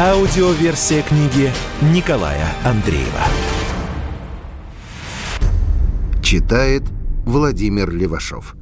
Аудиоверсия 0.00 1.02
книги 1.02 1.50
Николая 1.92 2.46
Андреева. 2.64 3.24
Читает 6.22 6.84
Владимир 7.26 7.90
Левашов. 7.90 8.54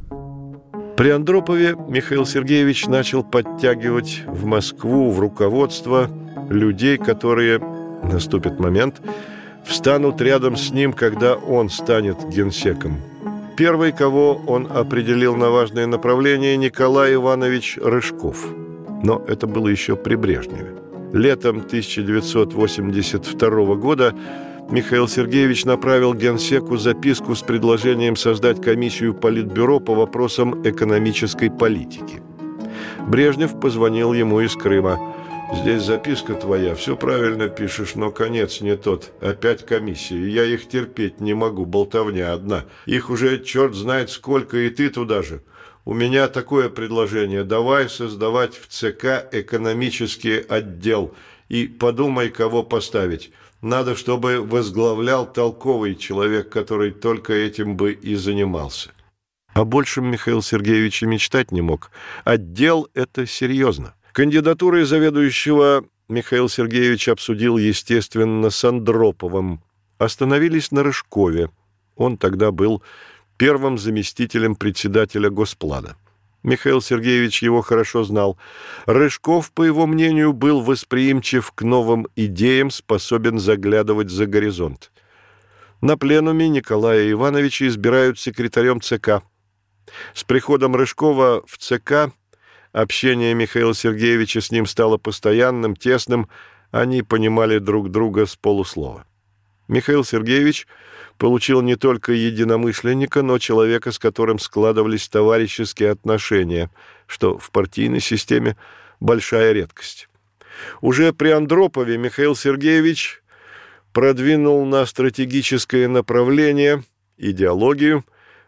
При 0.97 1.11
Андропове 1.11 1.77
Михаил 1.91 2.25
Сергеевич 2.25 2.87
начал 2.87 3.23
подтягивать 3.23 4.23
в 4.27 4.47
Москву, 4.47 5.11
в 5.11 5.21
руководство 5.21 6.09
людей, 6.49 6.97
которые, 6.97 7.61
наступит 8.03 8.59
момент, 8.59 9.03
встанут 9.63 10.23
рядом 10.23 10.57
с 10.57 10.71
ним, 10.71 10.95
когда 10.95 11.35
он 11.35 11.69
станет 11.69 12.17
генсеком. 12.31 12.97
Первый, 13.59 13.93
кого 13.93 14.41
он 14.47 14.67
определил 14.75 15.37
на 15.37 15.51
важное 15.51 15.87
направление, 15.87 16.57
Николай 16.57 17.13
Иванович 17.13 17.77
Рыжков. 17.83 18.39
Но 19.03 19.23
это 19.29 19.47
было 19.47 19.69
еще 19.69 19.97
при 19.97 20.15
Брежневе. 20.15 20.86
Летом 21.13 21.59
1982 21.59 23.75
года 23.77 24.15
Михаил 24.71 25.09
Сергеевич 25.09 25.65
направил 25.65 26.15
Генсеку 26.15 26.77
записку 26.77 27.35
с 27.35 27.43
предложением 27.43 28.17
создать 28.17 28.61
комиссию 28.61 29.15
Политбюро 29.15 29.81
по 29.81 29.95
вопросам 29.95 30.63
экономической 30.69 31.51
политики. 31.51 32.21
Брежнев 33.07 33.59
позвонил 33.61 34.13
ему 34.13 34.41
из 34.41 34.55
Крыма– 34.55 35.15
Здесь 35.53 35.83
записка 35.83 36.35
твоя, 36.35 36.75
все 36.75 36.97
правильно 36.97 37.49
пишешь, 37.49 37.95
но 37.95 38.11
конец 38.11 38.61
не 38.61 38.77
тот. 38.77 39.13
Опять 39.21 39.65
комиссия. 39.65 40.29
Я 40.29 40.45
их 40.45 40.69
терпеть 40.69 41.21
не 41.21 41.35
могу, 41.35 41.65
болтовня 41.65 42.33
одна. 42.33 42.65
Их 42.85 43.11
уже 43.11 43.39
черт 43.39 43.75
знает 43.75 44.11
сколько, 44.11 44.57
и 44.57 44.71
ты 44.71 44.91
туда 44.91 45.23
же. 45.23 45.43
У 45.87 45.95
меня 45.95 46.27
такое 46.27 46.69
предложение. 46.69 47.45
Давай 47.45 47.89
создавать 47.89 48.57
в 48.57 48.67
ЦК 48.67 49.25
экономический 49.31 50.39
отдел 50.39 51.15
и 51.49 51.69
подумай, 51.69 52.29
кого 52.29 52.65
поставить. 52.65 53.31
Надо, 53.63 53.95
чтобы 53.95 54.43
возглавлял 54.43 55.33
толковый 55.33 55.95
человек, 55.95 56.49
который 56.49 56.91
только 56.91 57.33
этим 57.35 57.77
бы 57.77 57.93
и 57.93 58.17
занимался. 58.17 58.91
О 59.55 59.65
большем 59.65 60.11
Михаил 60.11 60.43
Сергеевич 60.43 61.05
и 61.05 61.07
мечтать 61.07 61.53
не 61.53 61.63
мог. 61.63 61.93
Отдел– 62.25 62.89
это 62.95 63.25
серьезно. 63.25 63.95
Кандидатуры 64.11 64.85
заведующего 64.85 65.85
Михаил 66.09 66.49
Сергеевич 66.49 67.09
обсудил, 67.09 67.59
естественно, 67.59 68.51
с 68.51 68.65
Андроповым. 68.65 69.63
Остановились 69.99 70.73
на 70.73 70.83
Рыжкове. 70.83 71.49
Он 71.95 72.19
тогда 72.19 72.51
был 72.51 72.83
первым 73.37 73.79
заместителем 73.79 74.57
председателя 74.57 75.31
Госплана. 75.31 75.97
Михаил 76.43 76.81
Сергеевич 76.81 77.43
его 77.43 77.61
хорошо 77.61 78.05
знал. 78.05 78.39
Рыжков, 78.87 79.51
по 79.53 79.65
его 79.65 79.87
мнению, 79.87 80.33
был 80.33 80.61
восприимчив 80.61 81.51
к 81.53 81.63
новым 81.63 82.07
идеям, 82.15 82.71
способен 82.71 83.39
заглядывать 83.39 84.11
за 84.11 84.27
горизонт. 84.27 84.93
На 85.81 85.99
пленуме 85.99 86.49
Николая 86.49 87.11
Ивановича 87.11 87.67
избирают 87.67 88.19
секретарем 88.19 88.81
ЦК. 88.81 89.23
С 90.15 90.25
приходом 90.25 90.77
Рыжкова 90.77 91.43
в 91.47 91.59
ЦК 91.59 92.13
Общение 92.77 93.33
Михаила 93.33 93.75
Сергеевича 93.75 94.43
с 94.43 94.51
ним 94.51 94.67
стало 94.67 94.99
постоянным, 94.99 95.77
тесным, 95.77 96.29
они 96.71 97.01
понимали 97.01 97.57
друг 97.57 97.91
друга 97.91 98.27
с 98.27 98.37
полуслова. 98.37 99.07
Михаил 99.67 100.05
Сергеевич 100.05 100.67
получил 101.19 101.63
не 101.63 101.77
только 101.77 102.13
единомышленника, 102.13 103.23
но 103.23 103.39
человека, 103.39 103.93
с 103.93 103.99
которым 103.99 104.39
складывались 104.39 105.09
товарищеские 105.09 105.91
отношения, 105.91 106.71
что 107.07 107.39
в 107.39 107.51
партийной 107.51 108.01
системе 108.01 108.57
большая 109.01 109.53
редкость. 109.53 110.09
Уже 110.81 111.13
при 111.13 111.31
Андропове 111.31 111.99
Михаил 111.99 112.35
Сергеевич 112.35 113.23
продвинул 113.93 114.65
на 114.65 114.87
стратегическое 114.87 115.89
направление, 115.89 116.83
идеологию, 117.17 118.05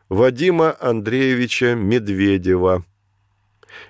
Вадима 0.08 0.76
Андреевича 0.80 1.74
Медведева– 1.74 2.84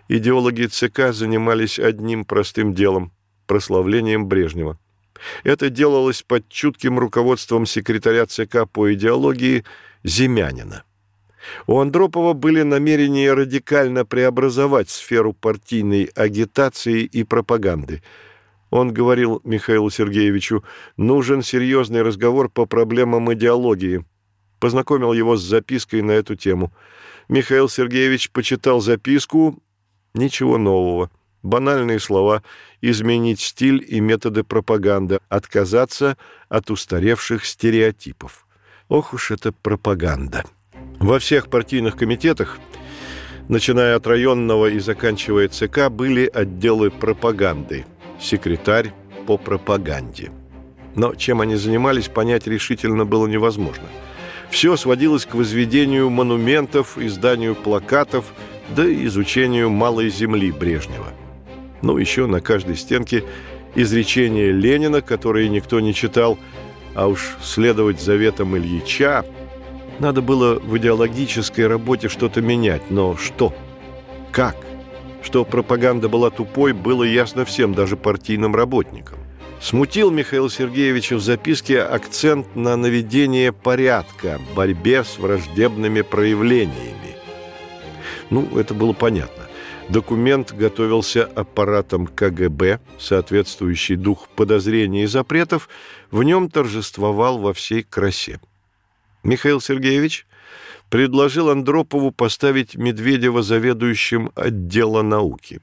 идеологи 0.08 0.66
ЦК 0.66 1.12
занимались 1.12 1.78
одним 1.78 2.24
простым 2.24 2.74
делом– 2.74 3.12
прославлением 3.46 4.26
Брежнева. 4.26 4.78
Это 5.44 5.70
делалось 5.70 6.22
под 6.22 6.48
чутким 6.48 6.98
руководством 6.98 7.66
секретаря 7.66 8.26
ЦК 8.26 8.68
по 8.70 8.92
идеологии 8.92 9.64
Земянина. 10.04 10.84
У 11.66 11.78
Андропова 11.78 12.32
были 12.32 12.62
намерения 12.62 13.32
радикально 13.32 14.04
преобразовать 14.04 14.90
сферу 14.90 15.32
партийной 15.32 16.10
агитации 16.14 17.02
и 17.02 17.24
пропаганды. 17.24 18.02
Он 18.70 18.92
говорил 18.92 19.40
Михаилу 19.44 19.88
Сергеевичу, 19.88 20.62
нужен 20.96 21.42
серьезный 21.42 22.02
разговор 22.02 22.50
по 22.50 22.66
проблемам 22.66 23.32
идеологии. 23.32 24.04
Познакомил 24.60 25.12
его 25.12 25.36
с 25.36 25.42
запиской 25.42 26.02
на 26.02 26.12
эту 26.12 26.34
тему. 26.34 26.72
Михаил 27.28 27.68
Сергеевич 27.68 28.30
почитал 28.30 28.80
записку 28.80 29.62
Ничего 30.14 30.58
нового. 30.58 31.10
Банальные 31.42 32.00
слова 32.00 32.42
«изменить 32.80 33.40
стиль 33.40 33.84
и 33.86 34.00
методы 34.00 34.44
пропаганды», 34.44 35.20
«отказаться 35.28 36.16
от 36.48 36.70
устаревших 36.70 37.44
стереотипов». 37.44 38.46
Ох 38.88 39.12
уж 39.12 39.30
это 39.30 39.52
пропаганда. 39.52 40.44
Во 40.98 41.18
всех 41.18 41.48
партийных 41.48 41.96
комитетах, 41.96 42.58
начиная 43.48 43.96
от 43.96 44.06
районного 44.06 44.66
и 44.66 44.78
заканчивая 44.78 45.48
ЦК, 45.48 45.90
были 45.90 46.28
отделы 46.32 46.90
пропаганды, 46.90 47.86
секретарь 48.20 48.92
по 49.26 49.36
пропаганде. 49.36 50.32
Но 50.96 51.14
чем 51.14 51.40
они 51.40 51.54
занимались, 51.56 52.08
понять 52.08 52.46
решительно 52.46 53.04
было 53.04 53.26
невозможно. 53.26 53.86
Все 54.50 54.76
сводилось 54.76 55.26
к 55.26 55.34
возведению 55.34 56.10
монументов, 56.10 56.98
изданию 56.98 57.54
плакатов– 57.54 58.32
да 58.68 58.86
и 58.86 59.06
изучению 59.06 59.70
малой 59.70 60.10
земли 60.10 60.52
Брежнева. 60.52 61.12
Ну, 61.82 61.96
еще 61.98 62.26
на 62.26 62.40
каждой 62.40 62.76
стенке 62.76 63.24
изречение 63.74 64.52
Ленина, 64.52 65.02
которое 65.02 65.48
никто 65.48 65.80
не 65.80 65.94
читал, 65.94 66.38
а 66.94 67.06
уж 67.06 67.36
следовать 67.42 68.00
заветам 68.00 68.56
Ильича, 68.56 69.24
надо 69.98 70.22
было 70.22 70.58
в 70.58 70.76
идеологической 70.78 71.66
работе 71.66 72.08
что-то 72.08 72.40
менять, 72.40 72.90
но 72.90 73.16
что? 73.16 73.54
Как? 74.32 74.56
Что 75.22 75.44
пропаганда 75.44 76.08
была 76.08 76.30
тупой, 76.30 76.72
было 76.72 77.02
ясно 77.02 77.44
всем, 77.44 77.74
даже 77.74 77.96
партийным 77.96 78.54
работникам. 78.54 79.18
Смутил 79.60 80.12
Михаил 80.12 80.48
Сергеевича 80.48 81.16
в 81.16 81.20
записке 81.20 81.80
акцент 81.80 82.54
на 82.54 82.76
наведение 82.76 83.52
порядка, 83.52 84.40
борьбе 84.54 85.02
с 85.02 85.18
враждебными 85.18 86.02
проявлениями. 86.02 87.16
Ну, 88.30 88.48
это 88.56 88.72
было 88.74 88.92
понятно. 88.92 89.47
Документ 89.88 90.52
готовился 90.52 91.24
аппаратом 91.24 92.06
КГБ, 92.06 92.80
соответствующий 92.98 93.96
дух 93.96 94.28
подозрений 94.36 95.04
и 95.04 95.06
запретов, 95.06 95.70
в 96.10 96.22
нем 96.22 96.50
торжествовал 96.50 97.38
во 97.38 97.54
всей 97.54 97.82
красе. 97.82 98.38
Михаил 99.22 99.62
Сергеевич 99.62 100.26
предложил 100.90 101.48
Андропову 101.48 102.10
поставить 102.10 102.76
Медведева 102.76 103.42
заведующим 103.42 104.30
отдела 104.34 105.00
науки. 105.00 105.60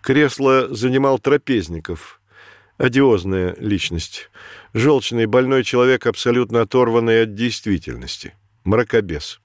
Кресло 0.00 0.68
занимал 0.72 1.18
Трапезников, 1.18 2.20
одиозная 2.78 3.56
личность, 3.58 4.30
желчный 4.74 5.26
больной 5.26 5.64
человек, 5.64 6.06
абсолютно 6.06 6.60
оторванный 6.60 7.22
от 7.22 7.34
действительности, 7.34 8.34
мракобес. 8.62 9.40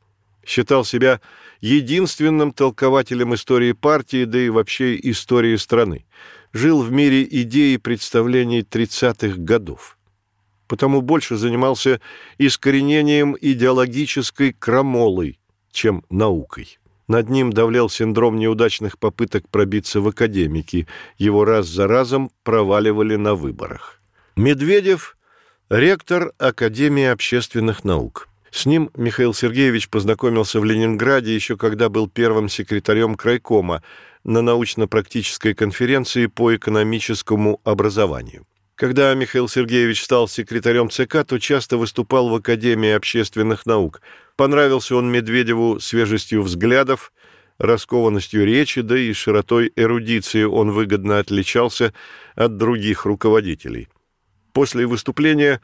Считал 0.46 0.86
себя 0.86 1.22
единственным 1.62 2.52
толкователем 2.52 3.36
истории 3.36 3.74
партии, 3.74 4.26
да 4.26 4.40
и 4.40 4.50
вообще 4.50 4.96
истории 5.02 5.56
страны. 5.56 6.06
Жил 6.54 6.82
в 6.82 6.92
мире 6.92 7.24
идей 7.24 7.76
и 7.76 7.78
представлений 7.78 8.62
30-х 8.62 9.36
годов. 9.38 9.98
Потому 10.68 11.02
больше 11.02 11.36
занимался 11.36 12.00
искоренением 12.38 13.36
идеологической 13.40 14.54
крамолой, 14.54 15.40
чем 15.72 16.04
наукой. 16.10 16.80
Над 17.08 17.28
ним 17.30 17.52
давлял 17.52 17.90
синдром 17.90 18.38
неудачных 18.38 19.00
попыток 19.00 19.50
пробиться 19.50 20.00
в 20.00 20.08
академики. 20.08 20.88
Его 21.18 21.44
раз 21.44 21.68
за 21.68 21.88
разом 21.88 22.30
проваливали 22.44 23.16
на 23.16 23.34
выборах. 23.34 24.00
Медведев 24.36 25.18
Ректор 25.70 26.34
Академии 26.38 27.06
общественных 27.06 27.84
наук. 27.84 28.29
С 28.52 28.66
ним 28.66 28.90
Михаил 28.96 29.34
Сергеевич 29.34 29.90
познакомился 29.90 30.60
в 30.60 30.66
Ленинграде 30.66 31.34
еще 31.34 31.58
когда 31.58 31.90
был 31.90 32.10
первым 32.10 32.50
секретарем 32.50 33.16
крайкома 33.16 33.84
на 34.24 34.42
научно-практической 34.42 35.54
конференции 35.54 36.26
по 36.26 36.56
экономическому 36.56 37.62
образованию. 37.64 38.46
Когда 38.76 39.14
Михаил 39.14 39.50
Сергеевич 39.50 40.04
стал 40.04 40.28
секретарем 40.30 40.90
ЦК, 40.90 41.26
то 41.26 41.38
часто 41.38 41.78
выступал 41.78 42.30
в 42.30 42.36
Академии 42.36 42.92
общественных 42.92 43.66
наук. 43.66 44.02
Понравился 44.38 44.96
он 44.96 45.12
Медведеву 45.12 45.82
свежестью 45.82 46.42
взглядов, 46.44 47.12
раскованностью 47.58 48.46
речи, 48.46 48.80
да 48.80 48.98
и 48.98 49.12
широтой 49.12 49.74
эрудиции 49.76 50.44
он 50.44 50.72
выгодно 50.72 51.20
отличался 51.20 51.94
от 52.36 52.56
других 52.56 53.06
руководителей. 53.06 53.90
После 54.54 54.88
выступления 54.88 55.60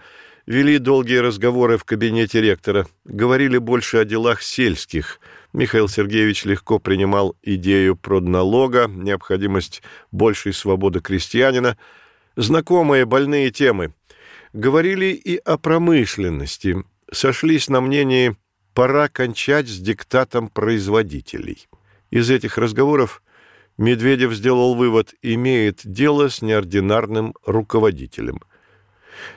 вели 0.46 0.78
долгие 0.78 1.18
разговоры 1.18 1.78
в 1.78 1.84
кабинете 1.84 2.42
ректора, 2.42 2.88
говорили 3.04 3.58
больше 3.58 3.98
о 3.98 4.06
делах 4.06 4.42
сельских. 4.42 5.20
Михаил 5.54 5.88
Сергеевич 5.88 6.46
легко 6.46 6.80
принимал 6.80 7.36
идею 7.42 7.96
продналога, 7.96 8.88
необходимость 8.88 9.82
большей 10.12 10.54
свободы 10.54 11.00
крестьянина, 11.00 11.78
знакомые 12.36 13.06
больные 13.06 13.52
темы. 13.52 13.94
Говорили 14.54 15.08
и 15.08 15.38
о 15.38 15.58
промышленности, 15.58 16.84
сошлись 17.12 17.70
на 17.70 17.82
мнении 17.82 18.36
«пора 18.74 19.08
кончать 19.08 19.68
с 19.68 19.78
диктатом 19.80 20.50
производителей». 20.50 21.68
Из 22.12 22.30
этих 22.30 22.58
разговоров 22.58 23.22
Медведев 23.78 24.34
сделал 24.34 24.76
вывод 24.76 25.14
«имеет 25.22 25.82
дело 25.84 26.30
с 26.30 26.42
неординарным 26.42 27.34
руководителем». 27.46 28.40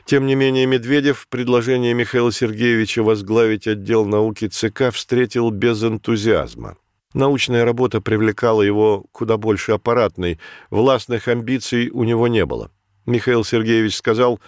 Тем 0.05 0.27
не 0.27 0.35
менее, 0.35 0.67
Медведев 0.67 1.27
предложение 1.29 1.95
Михаила 1.95 2.33
Сергеевича 2.33 3.03
возглавить 3.03 3.67
отдел 3.67 4.05
науки 4.07 4.49
ЦК 4.49 4.93
встретил 4.93 5.51
без 5.51 5.83
энтузиазма. 5.83 6.77
Научная 7.15 7.65
работа 7.65 8.01
привлекала 8.01 8.63
его 8.63 9.05
куда 9.13 9.37
больше 9.37 9.73
аппаратной, 9.73 10.39
властных 10.71 11.29
амбиций 11.29 11.91
у 11.91 12.05
него 12.05 12.29
не 12.29 12.45
было. 12.45 12.71
Михаил 13.07 13.45
Сергеевич 13.45 13.97
сказал, 13.97 14.41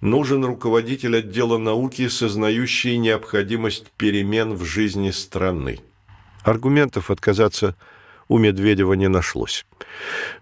нужен 0.00 0.44
руководитель 0.44 1.16
отдела 1.16 1.58
науки, 1.58 2.08
сознающий 2.08 2.96
необходимость 2.96 3.86
перемен 3.96 4.54
в 4.54 4.64
жизни 4.64 5.10
страны. 5.10 5.78
Аргументов 6.42 7.10
отказаться 7.10 7.76
у 8.26 8.38
Медведева 8.38 8.94
не 8.94 9.08
нашлось. 9.08 9.64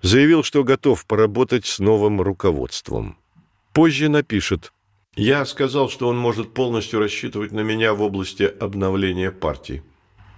Заявил, 0.02 0.42
что 0.42 0.64
готов 0.64 1.04
поработать 1.06 1.66
с 1.66 1.78
новым 1.78 2.20
руководством. 2.20 3.18
Позже 3.76 4.08
напишет 4.08 4.72
«Я 5.16 5.44
сказал, 5.44 5.90
что 5.90 6.08
он 6.08 6.16
может 6.16 6.54
полностью 6.54 6.98
рассчитывать 6.98 7.52
на 7.52 7.60
меня 7.60 7.92
в 7.92 8.00
области 8.00 8.44
обновления 8.44 9.30
партии». 9.30 9.82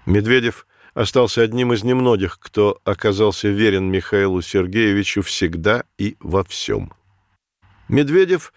Медведев 0.07 0.67
остался 0.93 1.43
одним 1.43 1.73
из 1.73 1.85
немногих, 1.85 2.41
кто 2.41 2.81
оказался 2.83 3.47
верен 3.47 3.85
Михаилу 3.93 4.43
Сергеевичу 4.43 5.23
всегда 5.23 5.85
и 5.99 6.17
во 6.19 6.43
всем. 6.43 6.93
Медведев 7.89 8.53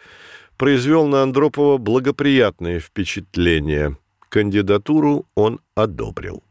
произвел 0.58 1.06
на 1.06 1.22
Андропова 1.22 1.78
благоприятное 1.78 2.80
впечатление. 2.80 4.00
Кандидатуру 4.30 5.28
он 5.36 5.60
одобрил. 5.76 6.42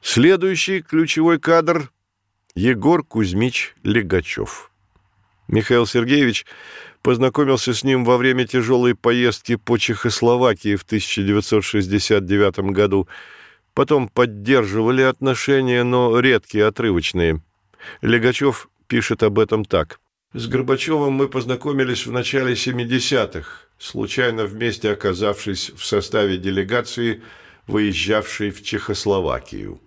Следующий 0.00 0.82
ключевой 0.82 1.40
кадр– 1.40 1.90
Егор 2.54 3.02
Кузьмич 3.02 3.74
Легачев. 3.82 4.71
Михаил 5.48 5.86
Сергеевич 5.86 6.46
познакомился 7.02 7.74
с 7.74 7.84
ним 7.84 8.04
во 8.04 8.16
время 8.16 8.46
тяжелой 8.46 8.94
поездки 8.94 9.56
по 9.56 9.76
Чехословакии 9.76 10.76
в 10.76 10.82
1969 10.82 12.72
году. 12.72 13.08
Потом 13.74 14.08
поддерживали 14.08 15.02
отношения, 15.02 15.82
но 15.82 16.18
редкие, 16.20 16.66
отрывочные. 16.66 17.42
Легачев 18.02 18.68
пишет 18.86 19.22
об 19.22 19.38
этом 19.38 19.64
так. 19.64 19.98
«С 20.34 20.46
Горбачевым 20.46 21.12
мы 21.12 21.28
познакомились 21.28 22.06
в 22.06 22.12
начале 22.12 22.54
70-х, 22.54 23.66
случайно 23.78 24.46
вместе 24.46 24.90
оказавшись 24.90 25.70
в 25.70 25.84
составе 25.84 26.38
делегации, 26.38 27.22
выезжавшей 27.66 28.50
в 28.50 28.62
Чехословакию». 28.62 29.80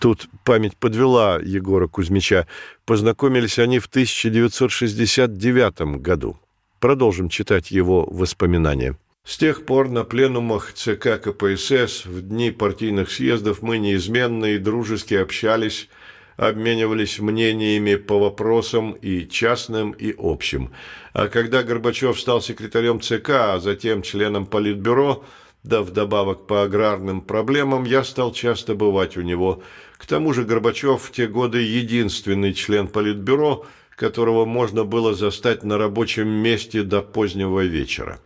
Тут 0.00 0.28
память 0.44 0.76
подвела 0.76 1.38
Егора 1.42 1.88
Кузьмича. 1.88 2.46
Познакомились 2.84 3.58
они 3.58 3.78
в 3.78 3.86
1969 3.86 5.80
году. 6.00 6.36
Продолжим 6.80 7.28
читать 7.28 7.70
его 7.70 8.04
воспоминания. 8.04 8.96
С 9.24 9.38
тех 9.38 9.64
пор 9.64 9.88
на 9.88 10.04
пленумах 10.04 10.74
ЦК 10.74 11.18
КПСС 11.18 12.04
в 12.04 12.20
дни 12.20 12.50
партийных 12.50 13.10
съездов 13.10 13.62
мы 13.62 13.78
неизменно 13.78 14.44
и 14.44 14.58
дружески 14.58 15.14
общались, 15.14 15.88
обменивались 16.36 17.20
мнениями 17.20 17.94
по 17.94 18.18
вопросам 18.18 18.92
и 18.92 19.26
частным, 19.26 19.92
и 19.92 20.14
общим. 20.18 20.72
А 21.14 21.28
когда 21.28 21.62
Горбачев 21.62 22.20
стал 22.20 22.42
секретарем 22.42 23.00
ЦК, 23.00 23.30
а 23.30 23.60
затем 23.60 24.02
членом 24.02 24.44
Политбюро, 24.44 25.24
да 25.64 25.82
вдобавок 25.82 26.46
по 26.46 26.62
аграрным 26.62 27.20
проблемам, 27.20 27.84
я 27.84 28.04
стал 28.04 28.32
часто 28.32 28.74
бывать 28.74 29.16
у 29.16 29.22
него– 29.22 29.62
к 30.04 30.06
тому 30.06 30.34
же 30.34 30.44
Горбачев 30.44 31.00
в 31.00 31.12
те 31.12 31.26
годы 31.26 31.62
единственный 31.62 32.52
член 32.52 32.88
Политбюро, 32.88 33.64
которого 33.96 34.44
можно 34.44 34.84
было 34.84 35.14
застать 35.14 35.64
на 35.64 35.78
рабочем 35.78 36.28
месте 36.28 36.82
до 36.82 37.00
позднего 37.00 37.60
вечера. 37.64 38.18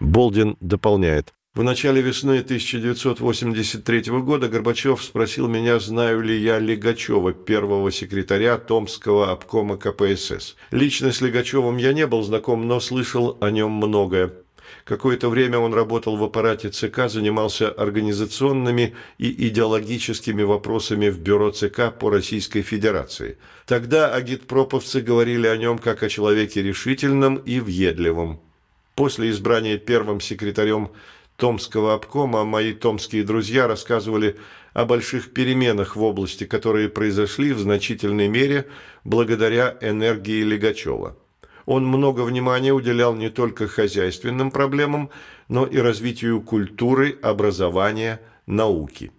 Болдин 0.00 0.56
дополняет. 0.60 1.34
В 1.54 1.62
начале 1.62 2.00
весны 2.00 2.38
1983 2.38 4.02
года 4.20 4.48
Горбачев 4.48 5.02
спросил 5.02 5.46
меня, 5.46 5.78
знаю 5.78 6.22
ли 6.22 6.38
я 6.38 6.58
Легачева, 6.58 7.34
первого 7.34 7.92
секретаря 7.92 8.56
Томского 8.56 9.30
обкома 9.30 9.76
КПСС. 9.76 10.56
Лично 10.70 11.12
с 11.12 11.20
Легачевым 11.20 11.76
я 11.76 11.92
не 11.92 12.06
был 12.06 12.22
знаком, 12.22 12.66
но 12.66 12.80
слышал 12.80 13.36
о 13.42 13.50
нем 13.50 13.72
многое. 13.72 14.32
Какое-то 14.86 15.30
время 15.30 15.58
он 15.58 15.74
работал 15.74 16.16
в 16.16 16.22
аппарате 16.22 16.68
ЦК, 16.68 17.08
занимался 17.08 17.68
организационными 17.68 18.94
и 19.18 19.48
идеологическими 19.48 20.44
вопросами 20.44 21.08
в 21.08 21.18
бюро 21.18 21.50
ЦК 21.50 21.92
по 21.98 22.08
Российской 22.08 22.62
Федерации. 22.62 23.36
Тогда 23.66 24.14
агитпроповцы 24.14 25.00
говорили 25.00 25.48
о 25.48 25.56
нем 25.56 25.78
как 25.78 26.04
о 26.04 26.08
человеке 26.08 26.62
решительном 26.62 27.34
и 27.34 27.58
въедливом. 27.58 28.40
После 28.94 29.30
избрания 29.30 29.76
первым 29.76 30.20
секретарем 30.20 30.92
Томского 31.36 31.94
обкома 31.94 32.44
мои 32.44 32.72
томские 32.72 33.24
друзья 33.24 33.66
рассказывали 33.66 34.36
о 34.72 34.84
больших 34.84 35.32
переменах 35.32 35.96
в 35.96 36.02
области, 36.04 36.44
которые 36.44 36.88
произошли 36.88 37.52
в 37.52 37.58
значительной 37.58 38.28
мере 38.28 38.68
благодаря 39.02 39.76
энергии 39.80 40.44
Легачева. 40.44 41.16
Он 41.66 41.84
много 41.84 42.22
внимания 42.22 42.72
уделял 42.72 43.14
не 43.14 43.28
только 43.28 43.66
хозяйственным 43.66 44.52
проблемам, 44.52 45.10
но 45.48 45.66
и 45.66 45.78
развитию 45.78 46.40
культуры, 46.40 47.18
образования, 47.22 48.20
науки. 48.46 49.10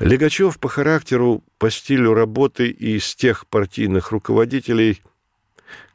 Легачев 0.00 0.58
по 0.58 0.68
характеру, 0.68 1.44
по 1.58 1.70
стилю 1.70 2.14
работы 2.14 2.68
и 2.68 2.96
из 2.96 3.14
тех 3.14 3.46
партийных 3.46 4.10
руководителей, 4.10 5.02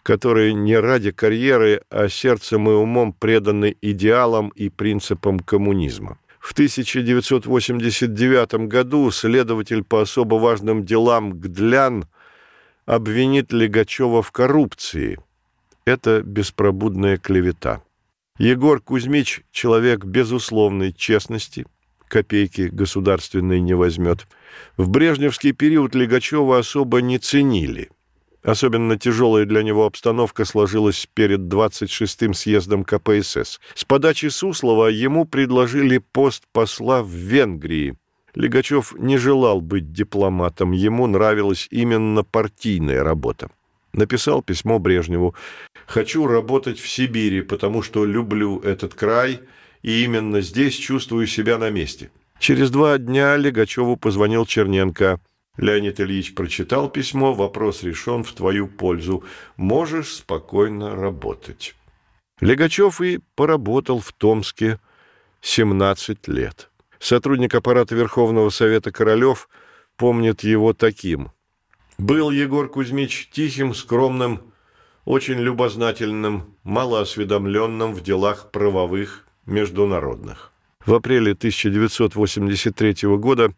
которые 0.04 0.54
не 0.54 0.80
ради 0.80 1.12
карьеры, 1.12 1.82
а 1.90 2.08
сердцем 2.08 2.70
и 2.70 2.74
умом 2.74 3.12
преданы 3.12 3.76
идеалам 3.82 4.50
и 4.50 4.70
принципам 4.70 5.40
коммунизма. 5.40 6.18
В 6.40 6.54
1989 6.54 8.70
году 8.70 9.12
следователь 9.12 9.84
по 9.84 10.04
особо 10.04 10.36
важным 10.36 10.86
делам 10.86 11.34
Гдлян 11.34 12.06
обвинит 12.86 13.52
Легачева 13.52 14.22
в 14.22 14.32
коррупции– 14.32 15.20
это 15.88 16.22
беспробудная 16.22 17.18
клевета. 17.18 17.82
Егор 18.38 18.82
Кузьмич– 18.82 19.42
человек 19.52 20.04
безусловной 20.04 20.92
честности, 20.92 21.66
копейки 22.08 22.70
государственной 22.72 23.62
не 23.62 23.74
возьмет. 23.74 24.28
В 24.76 24.90
брежневский 24.90 25.54
период 25.54 25.96
Легачева 25.96 26.60
особо 26.60 27.02
не 27.02 27.18
ценили. 27.20 27.90
Особенно 28.44 28.98
тяжелая 29.00 29.46
для 29.46 29.64
него 29.64 29.86
обстановка 29.86 30.46
сложилась 30.46 31.08
перед 31.14 31.42
26-м 31.42 32.34
съездом 32.34 32.84
КПСС. 32.84 33.60
С 33.74 33.86
подачи 33.86 34.28
Суслова 34.28 34.88
ему 34.88 35.26
предложили 35.26 35.98
пост 35.98 36.44
посла 36.52 37.02
в 37.02 37.10
Венгрии. 37.10 37.98
Легачев 38.36 38.94
не 39.00 39.18
желал 39.18 39.62
быть 39.62 39.92
дипломатом, 39.92 40.72
ему 40.72 41.08
нравилась 41.08 41.68
именно 41.72 42.24
партийная 42.24 43.04
работа. 43.04 43.50
Написал 43.98 44.44
письмо 44.44 44.78
Брежневу. 44.78 45.36
«Хочу 45.88 46.28
работать 46.28 46.80
в 46.80 46.88
Сибири, 46.88 47.42
потому 47.42 47.82
что 47.82 48.06
люблю 48.06 48.60
этот 48.60 48.94
край, 48.94 49.42
и 49.82 50.04
именно 50.04 50.42
здесь 50.42 50.76
чувствую 50.76 51.26
себя 51.26 51.58
на 51.58 51.72
месте». 51.72 52.12
Через 52.40 52.70
два 52.70 53.00
дня 53.00 53.36
Легачеву 53.38 53.98
позвонил 53.98 54.46
Черненко. 54.46 55.20
Леонид 55.58 56.00
Ильич 56.00 56.36
прочитал 56.36 56.92
письмо, 56.92 57.34
вопрос 57.34 57.82
решен 57.82 58.24
в 58.24 58.32
твою 58.34 58.68
пользу. 58.68 59.24
Можешь 59.56 60.14
спокойно 60.14 60.96
работать. 60.96 61.74
Легачев 62.40 63.02
и 63.02 63.20
поработал 63.34 64.00
в 64.00 64.14
Томске 64.14 64.80
17 65.42 66.28
лет. 66.28 66.70
Сотрудник 67.00 67.56
аппарата 67.56 67.96
Верховного 67.96 68.52
Совета 68.52 68.92
Королев 68.92 69.50
помнит 69.96 70.44
его 70.44 70.74
таким. 70.74 71.32
«Был 71.98 72.32
Егор 72.32 72.70
Кузьмич 72.70 73.30
тихим, 73.32 73.74
скромным, 73.74 74.54
очень 75.06 75.40
любознательным, 75.40 76.56
малоосведомленным 76.64 77.94
в 77.94 78.02
делах 78.02 78.52
правовых, 78.52 79.28
международных. 79.48 80.52
В 80.86 80.94
апреле 80.94 81.32
1983 81.32 83.18
года 83.18 83.54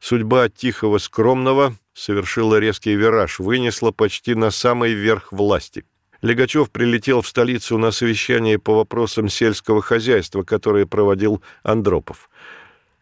судьба 0.00 0.48
Тихого 0.48 0.98
Скромного 0.98 1.74
совершила 1.92 2.58
резкий 2.58 2.94
вираж, 2.94 3.38
вынесла 3.38 3.90
почти 3.90 4.34
на 4.34 4.50
самый 4.50 4.94
верх 4.94 5.32
власти. 5.32 5.84
Легачев 6.22 6.70
прилетел 6.70 7.22
в 7.22 7.28
столицу 7.28 7.78
на 7.78 7.92
совещание 7.92 8.58
по 8.58 8.74
вопросам 8.74 9.28
сельского 9.28 9.82
хозяйства, 9.82 10.42
которое 10.42 10.86
проводил 10.86 11.42
Андропов. 11.62 12.28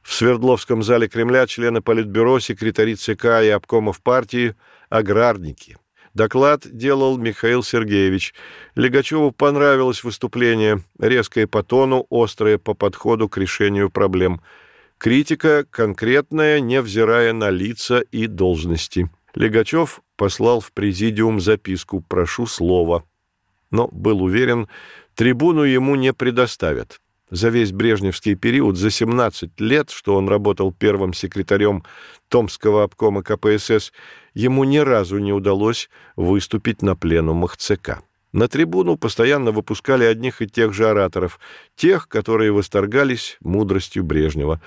В 0.06 0.14
Свердловском 0.14 0.82
зале 0.82 1.08
Кремля 1.08 1.46
члены 1.46 1.82
Политбюро, 1.82 2.38
секретари 2.38 2.94
ЦК 2.94 3.42
и 3.42 3.48
обкомов 3.48 4.00
партии, 4.00 4.54
аграрники– 4.88 5.76
Доклад 6.16 6.66
делал 6.66 7.18
Михаил 7.18 7.62
Сергеевич. 7.62 8.32
Легачеву 8.74 9.32
понравилось 9.32 10.02
выступление, 10.02 10.82
резкое 10.98 11.46
по 11.46 11.62
тону, 11.62 12.06
острое 12.08 12.56
по 12.56 12.72
подходу 12.72 13.28
к 13.28 13.36
решению 13.36 13.90
проблем. 13.90 14.40
Критика 14.96 15.66
конкретная, 15.68 16.60
невзирая 16.60 17.34
на 17.34 17.50
лица 17.50 18.00
и 18.00 18.28
должности. 18.28 19.10
Легачев 19.34 20.00
послал 20.16 20.60
в 20.60 20.72
президиум 20.72 21.38
записку 21.38 22.00
«Прошу 22.00 22.46
слова», 22.46 23.04
но 23.70 23.86
был 23.88 24.22
уверен, 24.22 24.68
трибуну 25.14 25.64
ему 25.64 25.96
не 25.96 26.14
предоставят. 26.14 26.98
За 27.30 27.48
весь 27.48 27.72
брежневский 27.72 28.36
период, 28.36 28.76
за 28.76 28.90
17 28.90 29.60
лет, 29.60 29.90
что 29.90 30.14
он 30.14 30.28
работал 30.28 30.72
первым 30.72 31.12
секретарем 31.12 31.82
Томского 32.28 32.84
обкома 32.84 33.22
КПСС, 33.22 33.92
ему 34.34 34.64
ни 34.64 34.78
разу 34.78 35.18
не 35.18 35.32
удалось 35.32 35.90
выступить 36.14 36.82
на 36.82 36.94
пленумах 36.94 37.56
ЦК. 37.56 38.02
На 38.32 38.48
трибуну 38.48 38.96
постоянно 38.96 39.50
выпускали 39.50 40.04
одних 40.04 40.42
и 40.42 40.46
тех 40.46 40.72
же 40.72 40.88
ораторов, 40.88 41.40
тех, 41.74 42.06
которые 42.06 42.52
восторгались 42.52 43.38
мудростью 43.40 44.04
Брежнева. 44.04 44.60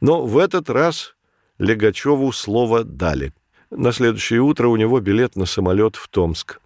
Но 0.00 0.24
в 0.24 0.38
этот 0.38 0.70
раз 0.70 1.14
Легачеву 1.58 2.32
слово 2.32 2.84
дали. 2.84 3.32
На 3.70 3.92
следующее 3.92 4.40
утро 4.40 4.68
у 4.68 4.76
него 4.76 5.00
билет 5.00 5.36
на 5.36 5.46
самолет 5.46 5.96
в 5.96 6.08
Томск. 6.08 6.60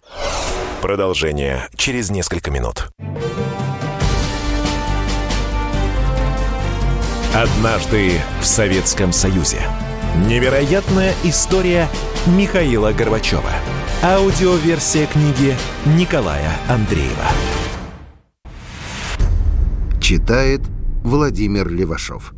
Продолжение 0.83 1.69
через 1.77 2.11
несколько 2.11 2.51
минут. 2.51 2.89
Однажды 7.33 8.21
в 8.41 8.45
Советском 8.45 9.13
Союзе. 9.13 9.59
Невероятная 10.27 11.15
история 11.23 11.89
Михаила 12.27 12.91
Горбачева. 12.91 13.53
Аудиоверсия 14.03 15.07
книги 15.07 15.55
Николая 15.97 16.51
Андреева. 16.69 17.29
Читает 20.01 20.63
Владимир 21.05 21.69
Левашов. 21.69 22.35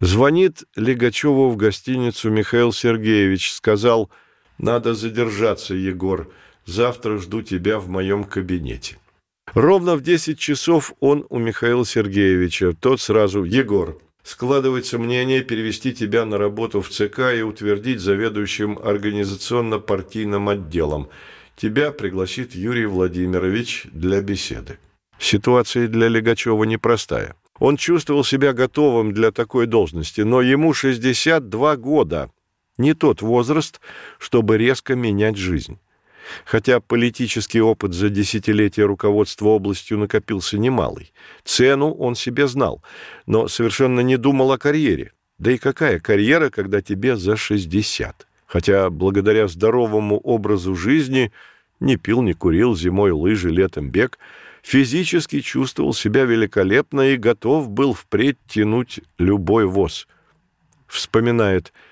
Звонит 0.00 0.64
Легачеву 0.74 1.48
в 1.48 1.56
гостиницу 1.56 2.28
Михаил 2.28 2.72
Сергеевич. 2.72 3.52
Сказал, 3.52 4.10
надо 4.58 4.94
задержаться, 4.94 5.74
Егор. 5.74 6.28
Завтра 6.66 7.18
жду 7.18 7.42
тебя 7.42 7.78
в 7.78 7.88
моем 7.88 8.24
кабинете. 8.24 8.98
Ровно 9.54 9.94
в 9.94 10.02
10 10.02 10.36
часов 10.36 10.94
он 10.98 11.26
у 11.30 11.38
Михаила 11.38 11.86
Сергеевича. 11.86 12.72
Тот 12.72 13.00
сразу, 13.00 13.44
Егор, 13.44 14.00
Складывается 14.22 14.98
мнение 14.98 15.42
перевести 15.42 15.92
тебя 15.92 16.24
на 16.24 16.38
работу 16.38 16.80
в 16.80 16.88
ЦК 16.88 17.34
и 17.36 17.42
утвердить 17.42 18.00
заведующим 18.00 18.78
организационно-партийным 18.78 20.48
отделом. 20.48 21.08
Тебя 21.56 21.90
пригласит 21.90 22.54
Юрий 22.54 22.86
Владимирович 22.86 23.86
для 23.92 24.20
беседы. 24.22 24.78
Ситуация 25.18 25.88
для 25.88 26.08
Легачева 26.08 26.64
непростая. 26.64 27.34
Он 27.58 27.76
чувствовал 27.76 28.24
себя 28.24 28.52
готовым 28.52 29.12
для 29.12 29.30
такой 29.30 29.66
должности, 29.66 30.20
но 30.22 30.40
ему 30.40 30.72
62 30.72 31.76
года. 31.76 32.30
Не 32.78 32.94
тот 32.94 33.22
возраст, 33.22 33.80
чтобы 34.18 34.56
резко 34.56 34.94
менять 34.94 35.36
жизнь. 35.36 35.78
Хотя 36.44 36.80
политический 36.80 37.60
опыт 37.60 37.94
за 37.94 38.08
десятилетия 38.08 38.84
руководства 38.84 39.48
областью 39.48 39.98
накопился 39.98 40.58
немалый. 40.58 41.12
Цену 41.44 41.92
он 41.92 42.14
себе 42.14 42.46
знал, 42.46 42.82
но 43.26 43.48
совершенно 43.48 44.00
не 44.00 44.16
думал 44.16 44.52
о 44.52 44.58
карьере. 44.58 45.12
Да 45.38 45.50
и 45.50 45.58
какая 45.58 45.98
карьера, 46.00 46.50
когда 46.50 46.80
тебе 46.82 47.16
за 47.16 47.36
60? 47.36 48.26
Хотя 48.46 48.90
благодаря 48.90 49.48
здоровому 49.48 50.18
образу 50.18 50.74
жизни 50.74 51.32
не 51.80 51.96
пил, 51.96 52.22
не 52.22 52.34
курил, 52.34 52.76
зимой 52.76 53.10
лыжи, 53.10 53.50
летом 53.50 53.90
бег, 53.90 54.18
физически 54.62 55.40
чувствовал 55.40 55.94
себя 55.94 56.24
великолепно 56.24 57.12
и 57.12 57.16
готов 57.16 57.70
был 57.70 57.94
впредь 57.94 58.38
тянуть 58.46 59.00
любой 59.18 59.66
воз. 59.66 60.06
Вспоминает– 60.86 61.72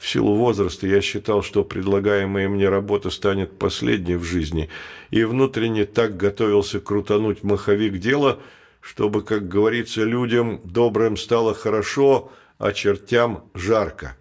в 0.00 0.08
силу 0.08 0.34
возраста 0.34 0.86
я 0.86 1.02
считал, 1.02 1.42
что 1.42 1.62
предлагаемая 1.62 2.48
мне 2.48 2.70
работа 2.70 3.10
станет 3.10 3.58
последней 3.58 4.16
в 4.16 4.24
жизни, 4.24 4.70
и 5.10 5.24
внутренне 5.24 5.84
так 5.84 6.16
готовился 6.16 6.80
крутануть 6.80 7.42
маховик 7.42 7.98
дела, 7.98 8.38
чтобы, 8.80 9.20
как 9.20 9.46
говорится, 9.46 10.02
людям 10.02 10.62
добрым 10.64 11.18
стало 11.18 11.52
хорошо, 11.52 12.32
а 12.56 12.72
чертям 12.72 13.44
жарко. 13.52 14.16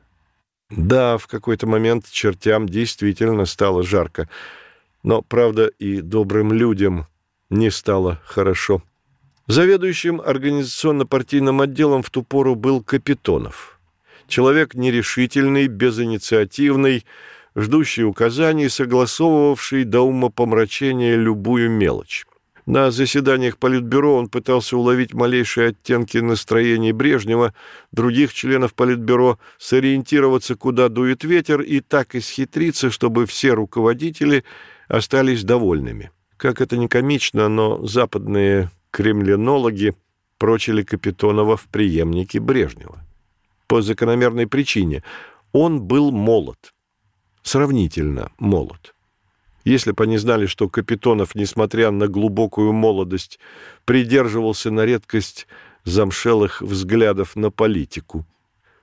Да, 0.70 1.18
в 1.18 1.28
какой-то 1.28 1.66
момент 1.66 2.10
чертям 2.12 2.68
действительно 2.68 3.46
стало 3.46 3.82
жарко, 3.82 4.30
но, 5.02 5.22
правда, 5.22 5.68
и 5.80 6.02
добрым 6.02 6.52
людям 6.52 7.08
не 7.50 7.72
стало 7.72 8.20
хорошо. 8.26 8.84
Заведующим 9.48 10.20
организационно-партийным 10.20 11.62
отделом 11.62 12.04
в 12.04 12.10
ту 12.10 12.22
пору 12.22 12.56
был 12.56 12.84
Капитонов– 12.84 13.78
Человек 14.30 14.76
нерешительный, 14.76 15.66
безинициативный, 15.66 17.04
ждущий 17.56 18.04
указаний, 18.04 18.70
согласовывавший 18.70 19.86
до 19.86 20.02
умопомрачения 20.02 21.16
любую 21.16 21.72
мелочь. 21.72 22.26
На 22.68 22.92
заседаниях 22.92 23.58
Политбюро 23.58 24.16
он 24.16 24.28
пытался 24.28 24.78
уловить 24.78 25.16
малейшие 25.16 25.70
оттенки 25.70 26.20
настроений 26.20 26.92
Брежнева, 26.92 27.56
других 27.92 28.32
членов 28.32 28.76
Политбюро, 28.76 29.40
сориентироваться, 29.58 30.56
куда 30.56 30.90
дует 30.90 31.24
ветер, 31.24 31.62
и 31.62 31.80
так 31.80 32.14
исхитриться, 32.14 32.92
чтобы 32.92 33.26
все 33.26 33.54
руководители 33.54 34.44
остались 34.88 35.44
довольными. 35.44 36.12
Как 36.38 36.62
это 36.62 36.78
ни 36.78 36.86
комично, 36.86 37.50
но 37.50 37.84
западные 37.88 38.70
кремленологи 38.92 39.96
прочили 40.38 40.84
Капитонова 40.84 41.58
в 41.58 41.68
преемнике 41.68 42.40
Брежнева 42.40 43.04
по 43.70 43.82
закономерной 43.84 44.48
причине. 44.48 45.04
Он 45.54 45.82
был 45.82 46.12
молод. 46.12 46.74
Сравнительно 47.44 48.32
молод. 48.40 48.96
Если 49.64 49.92
бы 49.92 50.04
они 50.04 50.18
знали, 50.18 50.48
что 50.48 50.68
Капитонов, 50.68 51.36
несмотря 51.36 51.92
на 51.92 52.08
глубокую 52.08 52.74
молодость, 52.74 53.40
придерживался 53.86 54.72
на 54.72 54.86
редкость 54.86 55.48
замшелых 55.84 56.62
взглядов 56.62 57.36
на 57.36 57.52
политику. 57.52 58.26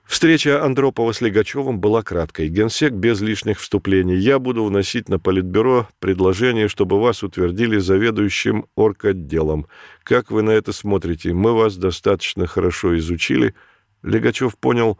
Встреча 0.05 0.63
Андропова 0.63 1.11
с 1.11 1.19
Легачевым 1.19 1.81
была 1.81 2.01
краткой. 2.01 2.47
Генсек 2.47 2.93
без 2.93 3.19
лишних 3.19 3.59
вступлений. 3.59 4.15
Я 4.15 4.39
буду 4.39 4.63
вносить 4.63 5.09
на 5.09 5.19
Политбюро 5.19 5.89
предложение, 5.99 6.69
чтобы 6.69 7.01
вас 7.01 7.23
утвердили 7.23 7.77
заведующим 7.77 8.67
орготделом. 8.77 9.67
Как 10.03 10.31
вы 10.31 10.43
на 10.43 10.51
это 10.51 10.71
смотрите? 10.71 11.33
Мы 11.33 11.51
вас 11.51 11.75
достаточно 11.75 12.47
хорошо 12.47 12.97
изучили– 12.97 13.53
Легачев 14.07 14.57
понял, 14.57 14.97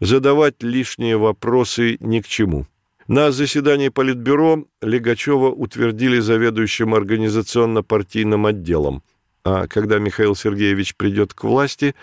задавать 0.00 0.62
лишние 0.62 1.16
вопросы 1.16 1.96
ни 2.00 2.20
к 2.20 2.26
чему. 2.26 2.66
На 3.06 3.32
заседании 3.32 3.88
Политбюро 3.88 4.64
Легачева 4.80 5.50
утвердили 5.50 6.20
заведующим 6.20 6.94
организационно-партийным 6.94 8.46
отделом. 8.46 9.02
А 9.44 9.66
когда 9.66 9.98
Михаил 9.98 10.34
Сергеевич 10.34 10.94
придет 10.94 11.34
к 11.34 11.44
власти, 11.44 11.94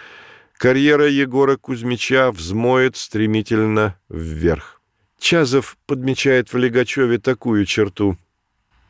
карьера 0.58 1.08
Егора 1.08 1.56
Кузьмича 1.56 2.32
взмоет 2.32 2.98
стремительно 2.98 3.98
вверх. 4.10 4.82
Чазов 5.20 5.78
подмечает 5.88 6.54
в 6.54 6.58
Легачеве 6.58 7.18
такую 7.18 7.66
черту. 7.66 8.18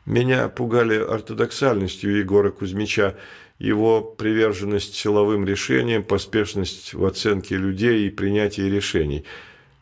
«Меня 0.04 0.48
пугали 0.48 0.96
ортодоксальностью 0.96 2.16
Егора 2.16 2.50
Кузьмича 2.50 3.14
его 3.58 4.02
приверженность 4.02 4.94
силовым 4.94 5.44
решениям, 5.44 6.04
поспешность 6.04 6.94
в 6.94 7.04
оценке 7.04 7.56
людей 7.56 8.06
и 8.06 8.10
принятии 8.10 8.62
решений. 8.62 9.24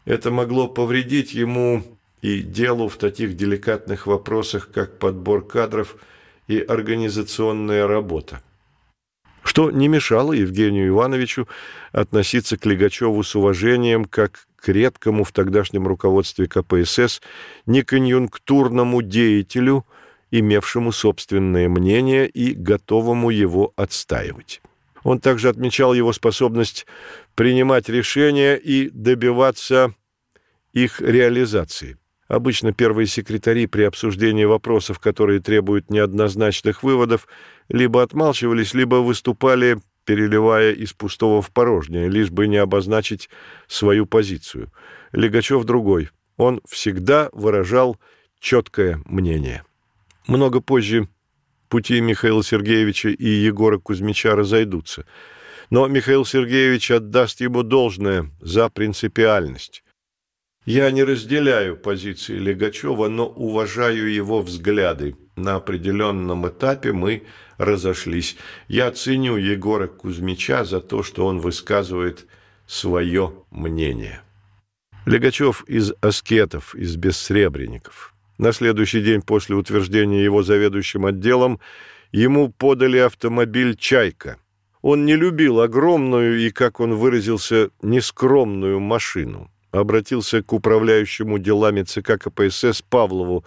Это 0.05 0.31
могло 0.31 0.69
повредить 0.69 1.35
ему 1.35 1.83
и 2.23 2.41
делу 2.41 2.89
в 2.89 2.97
таких 2.97 3.37
деликатных 3.37 4.07
вопросах, 4.07 4.71
как 4.73 4.99
подбор 4.99 5.47
кадров 5.47 5.97
и 6.49 6.59
организационная 6.59 7.87
работа. 7.87 8.43
Что 9.43 9.71
не 9.71 9.89
мешало 9.89 10.33
Евгению 10.33 10.89
Ивановичу 10.89 11.47
относиться 11.93 12.57
к 12.57 12.67
Легачеву 12.67 13.23
с 13.23 13.37
уважением 13.37 14.05
как 14.05 14.47
к 14.57 14.69
редкому 14.69 15.23
в 15.23 15.31
тогдашнем 15.31 15.87
руководстве 15.87 16.49
КПСС 16.49 17.21
неконъюнктурному 17.67 19.03
деятелю, 19.03 19.87
имевшему 20.31 20.93
собственное 20.93 21.69
мнение 21.69 22.29
и 22.29 22.55
готовому 22.55 23.31
его 23.31 23.73
отстаивать. 23.77 24.61
Он 25.03 25.21
также 25.21 25.49
отмечал 25.49 25.95
его 25.95 26.13
способность 26.13 26.87
принимать 27.35 27.89
решения 27.89 28.57
и 28.57 28.91
добиваться 28.91 29.95
их 30.73 31.01
реализации. 31.01 31.97
Обычно 32.29 32.73
первые 32.73 33.07
секретари 33.07 33.67
при 33.67 33.85
обсуждении 33.85 34.45
вопросов, 34.45 34.99
которые 34.99 35.41
требуют 35.41 35.91
неоднозначных 35.91 36.83
выводов, 36.83 37.29
либо 37.69 38.03
отмалчивались, 38.03 38.75
либо 38.75 38.97
выступали, 38.97 39.79
переливая 40.05 40.73
из 40.73 40.93
пустого 40.93 41.41
в 41.41 41.53
порожнее, 41.53 42.09
лишь 42.09 42.31
бы 42.31 42.49
не 42.49 42.57
обозначить 42.57 43.31
свою 43.69 44.07
позицию. 44.07 44.73
Легачев 45.13 45.65
другой. 45.65 46.11
Он 46.37 46.61
всегда 46.69 47.29
выражал 47.33 47.97
четкое 48.41 49.01
мнение. 49.05 49.63
Много 50.27 50.61
позже 50.61 51.09
пути 51.69 52.01
Михаила 52.01 52.43
Сергеевича 52.43 53.11
и 53.11 53.29
Егора 53.29 53.79
Кузьмича 53.79 54.35
разойдутся. 54.35 55.07
Но 55.71 55.87
Михаил 55.89 56.25
Сергеевич 56.25 56.91
отдаст 56.91 57.41
ему 57.41 57.63
должное 57.63 58.31
за 58.41 58.69
принципиальность. 58.69 59.83
Я 60.65 60.91
не 60.91 61.05
разделяю 61.05 61.77
позиции 61.77 62.37
Легачева, 62.37 63.09
но 63.09 63.27
уважаю 63.27 64.13
его 64.13 64.43
взгляды. 64.43 65.17
На 65.37 65.57
определенном 65.57 66.49
этапе 66.49 66.93
мы 66.93 67.23
разошлись. 67.57 68.37
Я 68.67 68.91
ценю 68.91 69.37
Егора 69.37 69.87
Кузьмича 69.87 70.65
за 70.65 70.81
то, 70.81 71.03
что 71.03 71.27
он 71.27 71.39
высказывает 71.39 72.27
свое 72.67 73.33
мнение. 73.51 74.23
Легачев 75.05 75.63
из 75.69 75.93
аскетов, 76.01 76.75
из 76.75 76.97
бессребренников. 76.97 78.16
На 78.39 78.53
следующий 78.53 79.01
день 79.01 79.23
после 79.23 79.57
утверждения 79.57 80.23
его 80.23 80.43
заведующим 80.43 81.07
отделом 81.07 81.61
ему 82.13 82.51
подали 82.51 82.99
автомобиль 82.99 83.77
«Чайка». 83.77 84.37
Он 84.83 85.05
не 85.05 85.17
любил 85.17 85.61
огромную 85.61 86.39
и, 86.39 86.51
как 86.51 86.81
он 86.81 86.95
выразился, 86.95 87.71
нескромную 87.83 88.79
машину. 88.79 89.51
Обратился 89.73 90.43
к 90.43 90.53
управляющему 90.53 91.39
делами 91.39 91.83
ЦК 91.83 92.19
КПСС 92.19 92.83
Павлову. 92.83 93.45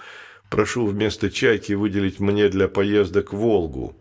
«Прошу 0.50 0.86
вместо 0.86 1.30
«Чайки» 1.30 1.74
выделить 1.74 2.20
мне 2.20 2.50
для 2.50 2.68
поездок 2.68 3.32
«Волгу». 3.32 3.96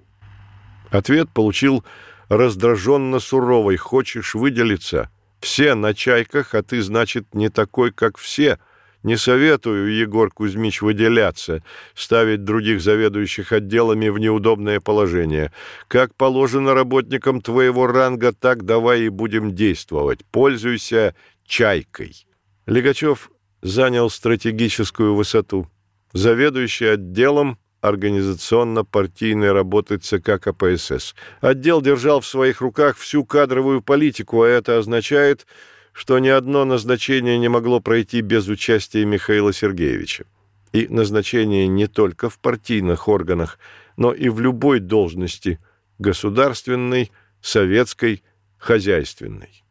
Ответ 0.91 1.29
получил 1.31 1.85
раздраженно 2.29 3.21
суровый. 3.21 3.77
«Хочешь 3.77 4.35
выделиться? 4.35 5.11
Все 5.39 5.75
на 5.75 5.95
«Чайках», 5.95 6.55
а 6.55 6.63
ты, 6.63 6.83
значит, 6.83 7.35
не 7.35 7.51
такой, 7.51 7.93
как 7.93 8.17
все». 8.17 8.59
Не 9.05 9.17
советую, 9.17 9.95
Егор 9.95 10.31
Кузьмич, 10.31 10.83
выделяться, 10.83 11.63
ставить 11.95 12.43
других 12.43 12.81
заведующих 12.81 13.53
отделами 13.53 14.09
в 14.09 14.19
неудобное 14.19 14.81
положение. 14.81 15.53
Как 15.87 16.15
положено 16.17 16.75
работникам 16.75 17.41
твоего 17.41 17.87
ранга, 17.87 18.33
так 18.33 18.65
давай 18.65 19.03
и 19.03 19.09
будем 19.09 19.55
действовать. 19.55 20.25
Пользуйся 20.33 21.15
чайкой. 21.47 22.27
Легачев 22.67 23.31
занял 23.63 24.11
стратегическую 24.11 25.15
высоту. 25.15 25.69
Заведующий 26.13 26.87
отделом 26.87 27.59
организационно-партийной 27.81 29.53
работы 29.53 29.99
ЦК 29.99 30.41
КПСС. 30.41 31.15
Отдел 31.41 31.81
держал 31.81 32.21
в 32.21 32.27
своих 32.27 32.61
руках 32.61 32.97
всю 32.97 33.25
кадровую 33.25 33.81
политику, 33.81 34.43
а 34.43 34.49
это 34.49 34.79
означает– 34.79 35.47
что 35.99 36.21
ни 36.21 36.29
одно 36.29 36.65
назначение 36.65 37.39
не 37.39 37.49
могло 37.49 37.81
пройти 37.81 38.21
без 38.21 38.47
участия 38.47 39.05
Михаила 39.05 39.53
Сергеевича. 39.53 40.27
И 40.73 40.87
назначение 40.87 41.67
не 41.67 41.89
только 41.89 42.31
в 42.31 42.39
партийных 42.39 43.09
органах, 43.09 43.59
но 43.97 44.13
и 44.13 44.29
в 44.29 44.39
любой 44.39 44.79
должности– 44.79 45.59
государственной, 45.99 47.11
советской, 47.41 48.23
хозяйственной. 48.59 49.65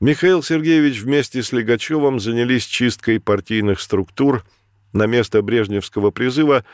Михаил 0.00 0.42
Сергеевич 0.42 1.02
вместе 1.02 1.42
с 1.42 1.52
Легачевым 1.52 2.18
занялись 2.18 2.64
чисткой 2.64 3.20
партийных 3.20 3.78
структур. 3.78 4.42
На 4.94 5.04
место 5.04 5.42
Брежневского 5.42 6.12
призыва 6.12 6.64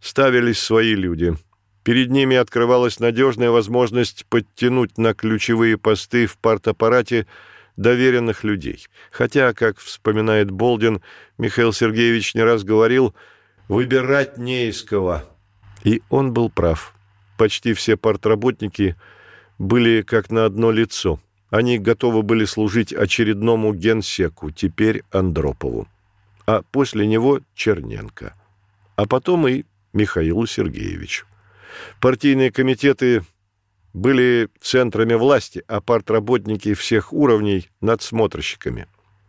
ставились 0.00 0.60
свои 0.60 0.94
люди. 0.94 1.36
Перед 1.82 2.10
ними 2.10 2.38
открывалась 2.38 3.00
надежная 3.00 3.50
возможность 3.50 4.24
подтянуть 4.30 4.96
на 4.96 5.12
ключевые 5.12 5.76
посты 5.76 6.24
в 6.24 6.38
партаппарате– 6.38 7.26
доверенных 7.76 8.44
людей. 8.44 8.86
Хотя, 9.10 9.52
как 9.52 9.78
вспоминает 9.78 10.50
Болдин, 10.50 11.02
Михаил 11.38 11.72
Сергеевич 11.72 12.34
не 12.34 12.42
раз 12.42 12.64
говорил 12.64 13.14
«выбирать 13.68 14.38
не 14.38 14.68
из 14.68 14.82
кого». 14.82 15.22
И 15.84 16.02
он 16.08 16.32
был 16.32 16.50
прав. 16.50 16.94
Почти 17.36 17.74
все 17.74 17.96
партработники 17.96 18.96
были 19.58 20.02
как 20.02 20.30
на 20.30 20.46
одно 20.46 20.70
лицо. 20.70 21.20
Они 21.50 21.78
готовы 21.78 22.22
были 22.22 22.44
служить 22.44 22.92
очередному 22.92 23.72
генсеку, 23.72 24.50
теперь 24.50 25.04
Андропову. 25.10 25.86
А 26.46 26.62
после 26.72 27.06
него 27.06 27.40
Черненко. 27.54 28.34
А 28.96 29.06
потом 29.06 29.46
и 29.46 29.64
Михаилу 29.92 30.46
Сергеевичу. 30.46 31.26
Партийные 32.00 32.50
комитеты 32.50 33.22
были 33.96 34.50
центрами 34.60 35.14
власти, 35.14 35.64
а 35.68 35.80
партработники 35.80 36.74
всех 36.74 37.14
уровней– 37.14 37.70
надсмотрщиками. 37.80 38.88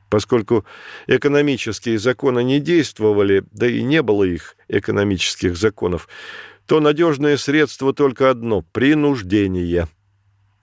Поскольку 0.10 0.66
экономические 1.08 1.98
законы 1.98 2.44
не 2.44 2.60
действовали, 2.60 3.44
да 3.52 3.66
и 3.66 3.82
не 3.82 4.02
было 4.02 4.26
их, 4.26 4.58
экономических 4.68 5.56
законов, 5.56 6.10
то 6.66 6.82
надежное 6.82 7.38
средство 7.38 7.94
только 7.94 8.30
одно– 8.30 8.62
принуждение. 8.74 9.88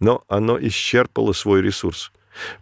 Но 0.00 0.22
оно 0.28 0.58
исчерпало 0.60 1.32
свой 1.32 1.62
ресурс. 1.62 2.12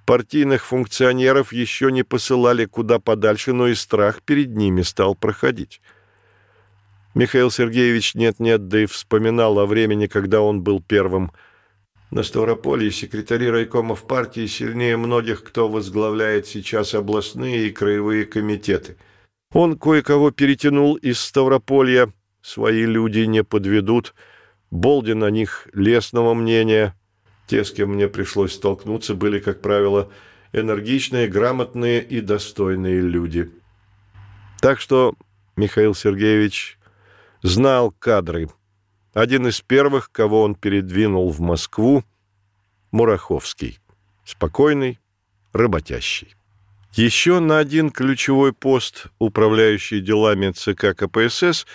Партийных 0.06 0.64
функционеров 0.64 1.52
еще 1.52 1.90
не 1.90 2.04
посылали 2.04 2.66
куда 2.66 3.00
подальше, 3.00 3.52
но 3.52 3.66
и 3.66 3.74
страх 3.74 4.22
перед 4.22 4.54
ними 4.54 4.82
стал 4.82 5.16
проходить. 5.16 5.80
Михаил 7.14 7.50
Сергеевич 7.50 8.14
нет-нет, 8.14 8.68
да 8.68 8.82
и 8.82 8.86
вспоминал 8.86 9.58
о 9.58 9.66
времени, 9.66 10.06
когда 10.06 10.40
он 10.40 10.62
был 10.62 10.80
первым. 10.80 11.32
На 12.10 12.22
Ставрополье 12.22 12.90
секретари 12.90 13.50
райкомов 13.50 14.06
партии 14.06 14.46
сильнее 14.46 14.96
многих, 14.96 15.42
кто 15.44 15.68
возглавляет 15.68 16.46
сейчас 16.46 16.94
областные 16.94 17.68
и 17.68 17.70
краевые 17.70 18.24
комитеты. 18.24 18.96
Он 19.52 19.78
кое-кого 19.78 20.30
перетянул 20.30 20.94
из 20.96 21.20
Ставрополья, 21.20 22.12
свои 22.40 22.84
люди 22.84 23.20
не 23.20 23.44
подведут, 23.44 24.14
Болдин 24.70 25.22
о 25.22 25.30
них 25.30 25.68
лестного 25.74 26.32
мнения. 26.32 26.96
Те, 27.46 27.62
с 27.62 27.72
кем 27.72 27.90
мне 27.90 28.08
пришлось 28.08 28.54
столкнуться, 28.54 29.14
были, 29.14 29.38
как 29.38 29.60
правило, 29.60 30.10
энергичные, 30.54 31.28
грамотные 31.28 32.02
и 32.02 32.22
достойные 32.22 33.02
люди. 33.02 33.50
Так 34.62 34.80
что 34.80 35.14
Михаил 35.56 35.94
Сергеевич 35.94 36.78
знал 37.42 37.90
кадры. 37.90 38.48
Один 39.12 39.46
из 39.46 39.60
первых, 39.60 40.10
кого 40.10 40.42
он 40.42 40.54
передвинул 40.54 41.30
в 41.30 41.40
Москву, 41.40 42.04
Мураховский. 42.92 43.78
Спокойный, 44.24 44.98
работящий. 45.52 46.34
Еще 46.94 47.40
на 47.40 47.58
один 47.58 47.90
ключевой 47.90 48.52
пост, 48.52 49.06
управляющий 49.18 50.00
делами 50.00 50.52
ЦК 50.52 50.94
КПСС, 50.96 51.66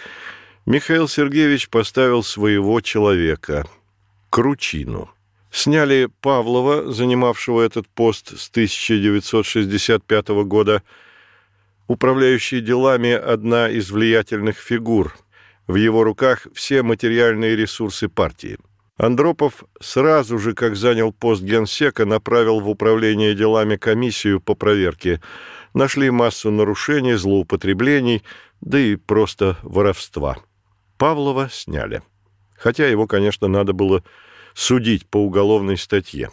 Михаил 0.66 1.08
Сергеевич 1.08 1.70
поставил 1.70 2.24
своего 2.24 2.82
человека– 2.82 3.66
Кручину. 4.30 5.10
Сняли 5.50 6.10
Павлова, 6.22 6.92
занимавшего 6.92 7.62
этот 7.62 7.88
пост 7.88 8.38
с 8.38 8.50
1965 8.50 10.28
года. 10.46 10.84
Управляющий 11.88 12.60
делами– 12.60 13.12
одна 13.14 13.70
из 13.70 13.90
влиятельных 13.90 14.58
фигур– 14.58 15.16
в 15.68 15.76
его 15.76 16.04
руках 16.04 16.48
все 16.54 16.82
материальные 16.82 17.56
ресурсы 17.56 18.08
партии. 18.10 18.58
Андропов 18.98 19.64
сразу 19.80 20.40
же, 20.40 20.54
как 20.54 20.76
занял 20.76 21.14
пост 21.14 21.44
генсека, 21.44 22.06
направил 22.06 22.60
в 22.60 22.70
управление 22.70 23.36
делами 23.36 23.76
комиссию 23.76 24.42
по 24.42 24.56
проверке. 24.56 25.22
Нашли 25.74 26.10
массу 26.10 26.50
нарушений, 26.50 27.14
злоупотреблений, 27.14 28.24
да 28.62 28.80
и 28.80 28.96
просто 28.96 29.58
воровства. 29.62 30.38
Павлова 30.98 31.50
сняли. 31.52 32.02
Хотя 32.56 32.88
его, 32.88 33.06
конечно, 33.06 33.48
надо 33.48 33.74
было 33.74 34.04
судить 34.56 35.06
по 35.06 35.18
уголовной 35.18 35.78
статье. 35.78 36.32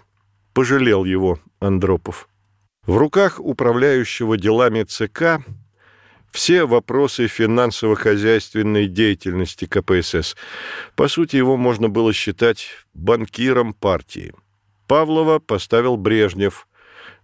Пожалел 0.54 1.04
его 1.04 1.38
Андропов. 1.60 2.28
В 2.86 2.96
руках 2.96 3.40
управляющего 3.40 4.38
делами 4.38 4.84
ЦК 4.84 5.44
все 6.34 6.66
вопросы 6.66 7.28
финансово-хозяйственной 7.28 8.88
деятельности 8.88 9.66
КПСС. 9.66 10.34
По 10.96 11.06
сути, 11.06 11.36
его 11.36 11.56
можно 11.56 11.88
было 11.88 12.12
считать 12.12 12.66
банкиром 12.92 13.72
партии. 13.72 14.34
Павлова 14.88 15.38
поставил 15.38 15.96
Брежнев, 15.96 16.66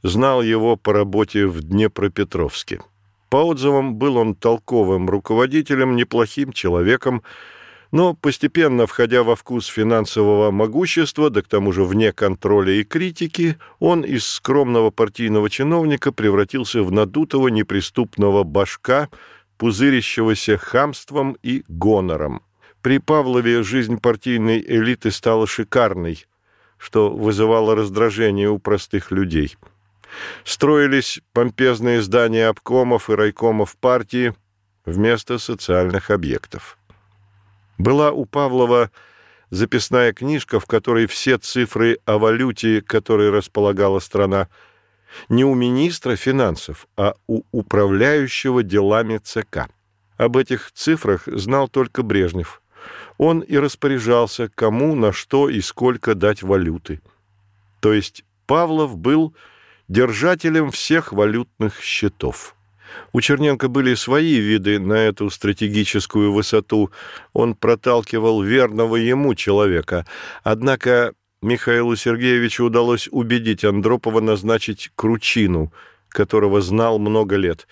знал 0.04 0.42
его 0.42 0.76
по 0.76 0.92
работе 0.92 1.46
в 1.46 1.60
Днепропетровске. 1.60 2.82
По 3.30 3.38
отзывам, 3.38 3.96
был 3.96 4.16
он 4.16 4.36
толковым 4.36 5.10
руководителем, 5.10 5.96
неплохим 5.96 6.52
человеком, 6.52 7.24
но 7.92 8.14
постепенно, 8.14 8.86
входя 8.86 9.22
во 9.22 9.34
вкус 9.34 9.66
финансового 9.66 10.50
могущества, 10.50 11.28
да 11.30 11.42
к 11.42 11.48
тому 11.48 11.72
же 11.72 11.84
вне 11.84 12.12
контроля 12.12 12.72
и 12.74 12.84
критики, 12.84 13.56
он 13.78 14.02
из 14.02 14.26
скромного 14.26 14.90
партийного 14.90 15.50
чиновника 15.50 16.12
превратился 16.12 16.82
в 16.82 16.92
надутого 16.92 17.48
неприступного 17.48 18.44
башка, 18.44 19.08
пузырящегося 19.58 20.56
хамством 20.56 21.36
и 21.42 21.64
гонором. 21.68 22.42
При 22.80 22.98
Павлове 22.98 23.62
жизнь 23.62 23.98
партийной 23.98 24.60
элиты 24.60 25.10
стала 25.10 25.46
шикарной, 25.46 26.24
что 26.78 27.10
вызывало 27.10 27.74
раздражение 27.74 28.48
у 28.48 28.58
простых 28.58 29.10
людей. 29.10 29.56
Строились 30.44 31.20
помпезные 31.32 32.02
здания 32.02 32.48
обкомов 32.48 33.10
и 33.10 33.14
райкомов 33.14 33.76
партии 33.76 34.34
вместо 34.86 35.38
социальных 35.38 36.10
объектов. 36.10 36.79
Была 37.80 38.12
у 38.12 38.26
Павлова 38.26 38.90
записная 39.48 40.12
книжка, 40.12 40.60
в 40.60 40.66
которой 40.66 41.06
все 41.06 41.38
цифры 41.38 41.98
о 42.04 42.18
валюте, 42.18 42.82
которой 42.82 43.30
располагала 43.30 44.00
страна, 44.00 44.48
не 45.30 45.46
у 45.46 45.54
министра 45.54 46.14
финансов, 46.14 46.86
а 46.98 47.14
у 47.26 47.40
управляющего 47.52 48.62
делами 48.62 49.16
ЦК. 49.16 49.70
Об 50.18 50.36
этих 50.36 50.72
цифрах 50.72 51.22
знал 51.24 51.68
только 51.68 52.02
Брежнев. 52.02 52.60
Он 53.16 53.40
и 53.40 53.56
распоряжался, 53.56 54.50
кому, 54.54 54.94
на 54.94 55.14
что 55.14 55.48
и 55.48 55.62
сколько 55.62 56.14
дать 56.14 56.42
валюты. 56.42 57.00
То 57.80 57.94
есть 57.94 58.24
Павлов 58.46 58.98
был 58.98 59.34
держателем 59.88 60.70
всех 60.70 61.14
валютных 61.14 61.80
счетов. 61.80 62.54
У 63.12 63.20
Черненко 63.20 63.68
были 63.68 63.94
свои 63.94 64.36
виды 64.36 64.78
на 64.78 64.94
эту 64.94 65.30
стратегическую 65.30 66.32
высоту. 66.32 66.90
Он 67.32 67.54
проталкивал 67.54 68.42
верного 68.42 68.96
ему 68.96 69.34
человека. 69.34 70.06
Однако 70.42 71.12
Михаилу 71.42 71.96
Сергеевичу 71.96 72.64
удалось 72.64 73.08
убедить 73.10 73.64
Андропова 73.64 74.20
назначить 74.20 74.90
Кручину, 74.94 75.72
которого 76.08 76.60
знал 76.60 76.98
много 76.98 77.36
лет. 77.36 77.66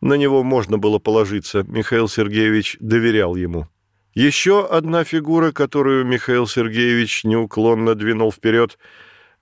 На 0.00 0.14
него 0.14 0.42
можно 0.44 0.78
было 0.78 0.98
положиться, 0.98 1.64
Михаил 1.66 2.08
Сергеевич 2.08 2.76
доверял 2.80 3.34
ему. 3.34 3.66
Еще 4.14 4.66
одна 4.66 5.04
фигура, 5.04 5.52
которую 5.52 6.04
Михаил 6.04 6.46
Сергеевич 6.46 7.24
неуклонно 7.24 7.94
двинул 7.94 8.32
вперед– 8.32 8.78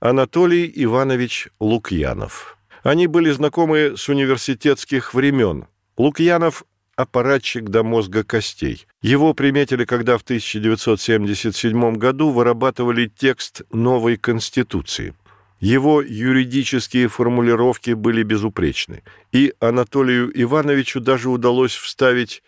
Анатолий 0.00 0.70
Иванович 0.74 1.48
Лукьянов. 1.58 2.55
Они 2.86 3.08
были 3.08 3.32
знакомы 3.32 3.94
с 3.96 4.08
университетских 4.08 5.12
времен. 5.12 5.66
Лукьянов– 5.96 6.62
аппаратчик 6.96 7.64
до 7.64 7.82
мозга 7.82 8.22
костей. 8.22 8.86
Его 9.02 9.34
приметили, 9.34 9.84
когда 9.84 10.16
в 10.16 10.22
1977 10.22 11.94
году 11.96 12.30
вырабатывали 12.30 13.08
текст 13.08 13.62
новой 13.72 14.16
Конституции. 14.16 15.14
Его 15.58 16.00
юридические 16.00 17.08
формулировки 17.08 17.90
были 17.90 18.22
безупречны, 18.22 19.02
и 19.32 19.52
Анатолию 19.58 20.30
Ивановичу 20.40 21.00
даже 21.00 21.28
удалось 21.28 21.74
вставить 21.74 22.44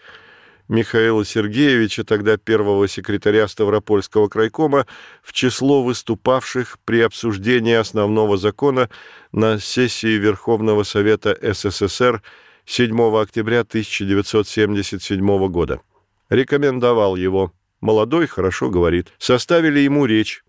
Михаила 0.68 1.24
Сергеевича, 1.24 2.04
тогда 2.04 2.36
первого 2.36 2.88
секретаря 2.88 3.48
Ставропольского 3.48 4.28
крайкома, 4.28 4.86
в 5.22 5.32
число 5.32 5.82
выступавших 5.82 6.78
при 6.84 7.00
обсуждении 7.00 7.74
основного 7.74 8.36
закона 8.36 8.90
на 9.32 9.58
сессии 9.58 10.18
Верховного 10.18 10.82
Совета 10.82 11.36
СССР 11.40 12.22
7 12.66 13.00
октября 13.16 13.60
1977 13.60 15.48
года. 15.48 15.80
Рекомендовал 16.28 17.16
его. 17.16 17.52
Молодой, 17.80 18.26
хорошо 18.26 18.68
говорит. 18.68 19.12
Составили 19.18 19.80
ему 19.80 20.04
речь. 20.04 20.44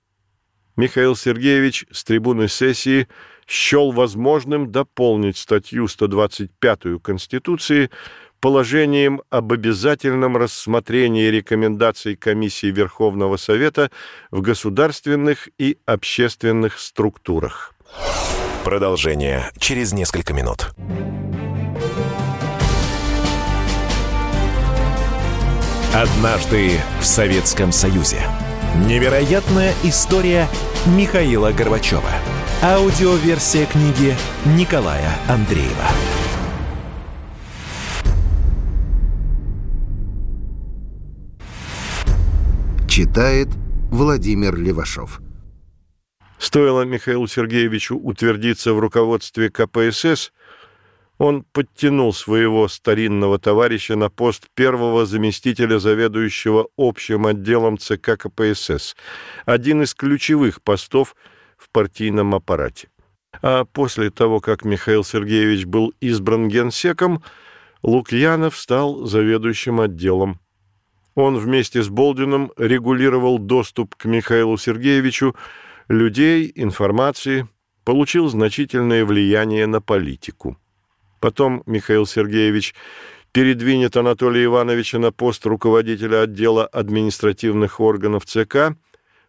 Михаил 0.75 1.15
Сергеевич 1.15 1.85
с 1.91 2.03
трибуны 2.03 2.49
сессии 2.49 3.07
счел 3.47 3.91
возможным 3.91 4.71
дополнить 4.71 5.37
статью 5.37 5.87
125 5.87 7.01
Конституции 7.01 7.89
положением 8.39 9.21
об 9.29 9.53
обязательном 9.53 10.37
рассмотрении 10.37 11.27
рекомендаций 11.27 12.15
Комиссии 12.15 12.67
Верховного 12.67 13.37
Совета 13.37 13.91
в 14.31 14.41
государственных 14.41 15.49
и 15.57 15.77
общественных 15.85 16.79
структурах. 16.79 17.73
Продолжение 18.63 19.51
через 19.57 19.93
несколько 19.93 20.33
минут. 20.33 20.71
Однажды 25.93 26.79
в 27.01 27.03
Советском 27.03 27.71
Союзе. 27.71 28.21
Невероятная 28.85 29.73
история 29.83 30.47
Михаила 30.85 31.51
Горбачева. 31.51 32.11
Аудиоверсия 32.61 33.65
книги 33.65 34.15
Николая 34.45 35.17
Андреева. 35.27 35.89
Читает 42.99 43.47
Владимир 43.91 44.57
Левашов. 44.57 45.21
Стоило 46.37 46.81
Михаилу 46.81 47.27
Сергеевичу 47.27 47.95
утвердиться 47.95 48.73
в 48.73 48.79
руководстве 48.79 49.49
КПСС, 49.49 50.33
он 51.17 51.43
подтянул 51.43 52.11
своего 52.11 52.67
старинного 52.67 53.39
товарища 53.39 53.95
на 53.95 54.09
пост 54.09 54.47
первого 54.53 55.05
заместителя 55.05 55.79
заведующего 55.79 56.67
общим 56.75 57.25
отделом 57.25 57.77
ЦК 57.77 58.17
КПСС, 58.17 58.97
один 59.45 59.83
из 59.83 59.93
ключевых 59.93 60.61
постов 60.61 61.15
в 61.55 61.69
партийном 61.69 62.35
аппарате. 62.35 62.89
А 63.41 63.63
после 63.63 64.09
того, 64.09 64.41
как 64.41 64.65
Михаил 64.65 65.05
Сергеевич 65.05 65.63
был 65.63 65.93
избран 66.01 66.49
генсеком, 66.49 67.23
Лукьянов 67.81 68.57
стал 68.57 69.05
заведующим 69.05 69.79
отделом 69.79 70.41
он 71.19 71.37
вместе 71.37 71.83
с 71.83 71.89
Болдином 71.89 72.51
регулировал 72.57 73.39
доступ 73.39 73.95
к 73.95 74.05
Михаилу 74.05 74.57
Сергеевичу 74.57 75.35
людей, 75.89 76.51
информации, 76.55 77.47
получил 77.83 78.29
значительное 78.29 79.03
влияние 79.05 79.67
на 79.67 79.81
политику. 79.81 80.57
Потом 81.19 81.63
Михаил 81.65 82.05
Сергеевич 82.05 82.73
передвинет 83.33 83.97
Анатолия 83.97 84.45
Ивановича 84.45 84.99
на 84.99 85.11
пост 85.11 85.45
руководителя 85.45 86.21
отдела 86.21 86.65
административных 86.65 87.81
органов 87.81 88.25
ЦК, 88.25 88.77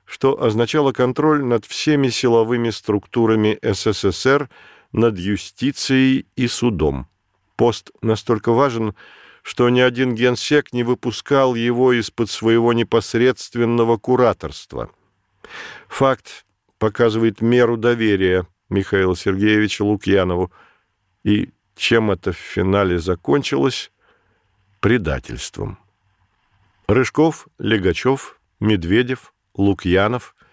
что 0.04 0.40
означало 0.40 0.92
контроль 0.92 1.44
над 1.44 1.64
всеми 1.64 2.08
силовыми 2.08 2.70
структурами 2.70 3.58
СССР, 3.62 4.48
над 4.92 5.18
юстицией 5.18 6.26
и 6.36 6.46
судом. 6.46 7.08
Пост 7.56 7.90
настолько 8.00 8.52
важен, 8.52 8.90
что 8.90 9.19
ни 9.68 9.80
один 9.80 10.14
генсек 10.14 10.72
не 10.72 10.84
выпускал 10.84 11.54
его 11.54 11.92
из-под 11.92 12.30
своего 12.30 12.72
непосредственного 12.72 13.96
кураторства. 13.96 14.90
Факт 15.88 16.44
показывает 16.78 17.40
меру 17.40 17.76
доверия 17.76 18.46
Михаила 18.68 19.16
Сергеевича 19.16 19.82
Лукьянову. 19.82 20.52
И 21.24 21.50
чем 21.76 22.10
это 22.10 22.32
в 22.32 22.36
финале 22.36 22.98
закончилось? 22.98 23.90
Предательством. 24.80 25.78
Рыжков, 26.86 27.48
Легачев, 27.58 28.40
Медведев, 28.60 29.34
Лукьянов– 29.54 30.34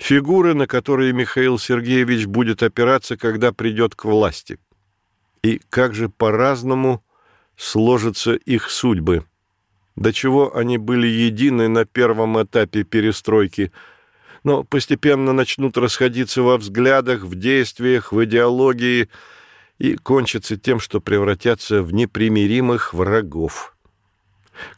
фигуры, 0.00 0.54
на 0.54 0.66
которые 0.66 1.12
Михаил 1.12 1.58
Сергеевич 1.58 2.26
будет 2.26 2.62
опираться, 2.62 3.16
когда 3.16 3.52
придет 3.52 3.94
к 3.94 4.04
власти. 4.06 4.58
И 5.42 5.60
как 5.70 5.94
же 5.94 6.08
по-разному 6.08 7.04
сложатся 7.60 8.32
их 8.32 8.70
судьбы. 8.70 9.26
До 9.94 10.14
чего 10.14 10.56
они 10.56 10.78
были 10.78 11.06
едины 11.06 11.68
на 11.68 11.84
первом 11.84 12.42
этапе 12.42 12.84
перестройки, 12.84 13.70
но 14.44 14.64
постепенно 14.64 15.34
начнут 15.34 15.76
расходиться 15.76 16.40
во 16.42 16.56
взглядах, 16.56 17.20
в 17.20 17.34
действиях, 17.34 18.12
в 18.12 18.24
идеологии 18.24 19.10
и 19.78 19.94
кончатся 19.96 20.56
тем, 20.56 20.80
что 20.80 21.00
превратятся 21.00 21.82
в 21.82 21.92
непримиримых 21.92 22.94
врагов. 22.94 23.76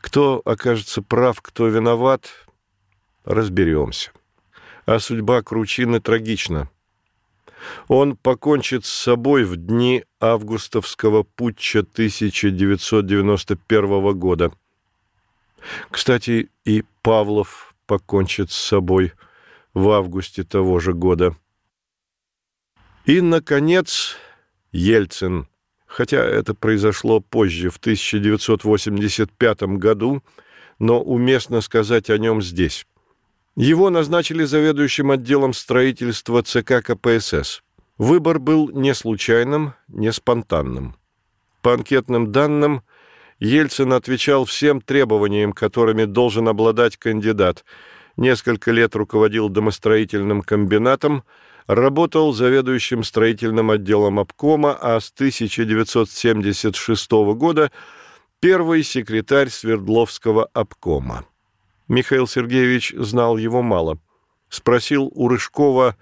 Кто 0.01 0.43
окажется 0.45 1.03
прав, 1.03 1.41
кто 1.41 1.69
виноват, 1.69 2.31
разберемся. 3.25 4.11
А 4.87 4.99
судьба 4.99 5.43
Кручины 5.43 6.01
трагична. 6.01 6.69
Он 7.89 8.17
покончит 8.17 8.85
с 8.85 8.93
собой 8.93 9.45
в 9.45 9.57
дни 9.57 10.05
августовского 10.21 11.23
путча 11.23 11.79
1991 11.81 14.19
года. 14.19 14.53
Кстати, 15.91 16.51
и 16.65 16.85
Павлов 17.03 17.75
покончит 17.87 18.51
с 18.51 18.57
собой 18.57 19.13
в 19.75 19.91
августе 19.91 20.45
того 20.45 20.81
же 20.81 20.93
года. 20.93 21.37
И, 23.05 23.21
наконец, 23.21 24.17
Ельцин, 24.71 25.49
хотя 25.87 26.25
это 26.25 26.55
произошло 26.55 27.21
позже, 27.21 27.71
в 27.71 27.79
1985 27.79 29.63
году, 29.63 30.23
но 30.79 31.03
уместно 31.03 31.61
сказать 31.61 32.11
о 32.11 32.19
нем 32.19 32.43
здесь. 32.43 32.87
Его 33.57 33.91
назначили 33.91 34.45
заведующим 34.45 35.11
отделом 35.11 35.53
строительства 35.53 36.43
ЦК 36.43 36.83
КПСС. 36.83 37.63
Выбор 37.99 38.39
был 38.39 38.71
не 38.71 38.95
случайным, 38.95 39.75
не 39.89 40.11
спонтанным. 40.11 40.97
По 41.61 41.75
анкетным 41.75 42.33
данным, 42.33 42.83
Ельцин 43.39 43.93
отвечал 43.93 44.47
всем 44.47 44.81
требованиям, 44.81 45.53
которыми 45.53 46.05
должен 46.05 46.49
обладать 46.49 46.97
кандидат. 46.97 47.65
Несколько 48.17 48.71
лет 48.71 48.97
руководил 48.97 49.51
домостроительным 49.51 50.41
комбинатом, 50.43 51.25
работал 51.67 52.33
заведующим 52.33 53.05
строительным 53.05 53.71
отделом 53.71 54.19
обкома, 54.19 54.77
а 54.81 54.99
с 54.99 55.13
1976 55.13 57.11
года 57.35 57.71
первый 58.41 58.83
секретарь 58.83 59.51
Свердловского 59.51 60.49
обкома. 60.53 61.27
Михаил 61.89 62.27
Сергеевич 62.27 62.95
знал 62.97 63.37
его 63.37 63.63
мало. 63.63 63.99
Спросил 64.49 65.11
у 65.15 65.29
Рыжкова, 65.29 65.97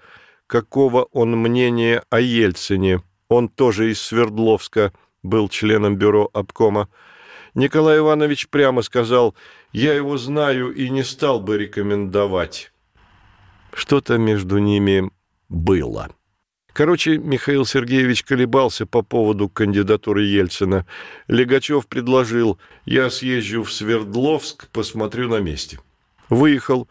какого 0.47 1.03
он 1.11 1.37
мнения 1.37 2.03
о 2.09 2.19
Ельцине. 2.19 3.01
Он 3.29 3.47
тоже 3.47 3.91
из 3.91 4.01
Свердловска, 4.01 4.93
был 5.23 5.49
членом 5.49 5.95
бюро 5.95 6.29
обкома. 6.33 6.89
Николай 7.53 7.99
Иванович 7.99 8.49
прямо 8.49 8.81
сказал, 8.81 9.35
«Я 9.71 9.93
его 9.93 10.17
знаю 10.17 10.73
и 10.73 10.89
не 10.89 11.03
стал 11.03 11.39
бы 11.39 11.57
рекомендовать». 11.57 12.71
Что-то 13.73 14.17
между 14.17 14.57
ними 14.57 15.09
было. 15.47 16.09
Короче, 16.73 17.17
Михаил 17.17 17.65
Сергеевич 17.65 18.23
колебался 18.23 18.85
по 18.85 19.01
поводу 19.01 19.49
кандидатуры 19.49 20.23
Ельцина. 20.23 20.85
Легачев 21.27 21.87
предложил, 21.87 22.59
я 22.85 23.09
съезжу 23.09 23.63
в 23.63 23.73
Свердловск, 23.73 24.69
посмотрю 24.69 25.27
на 25.27 25.39
месте. 25.39 25.79
Выехал. 26.29 26.87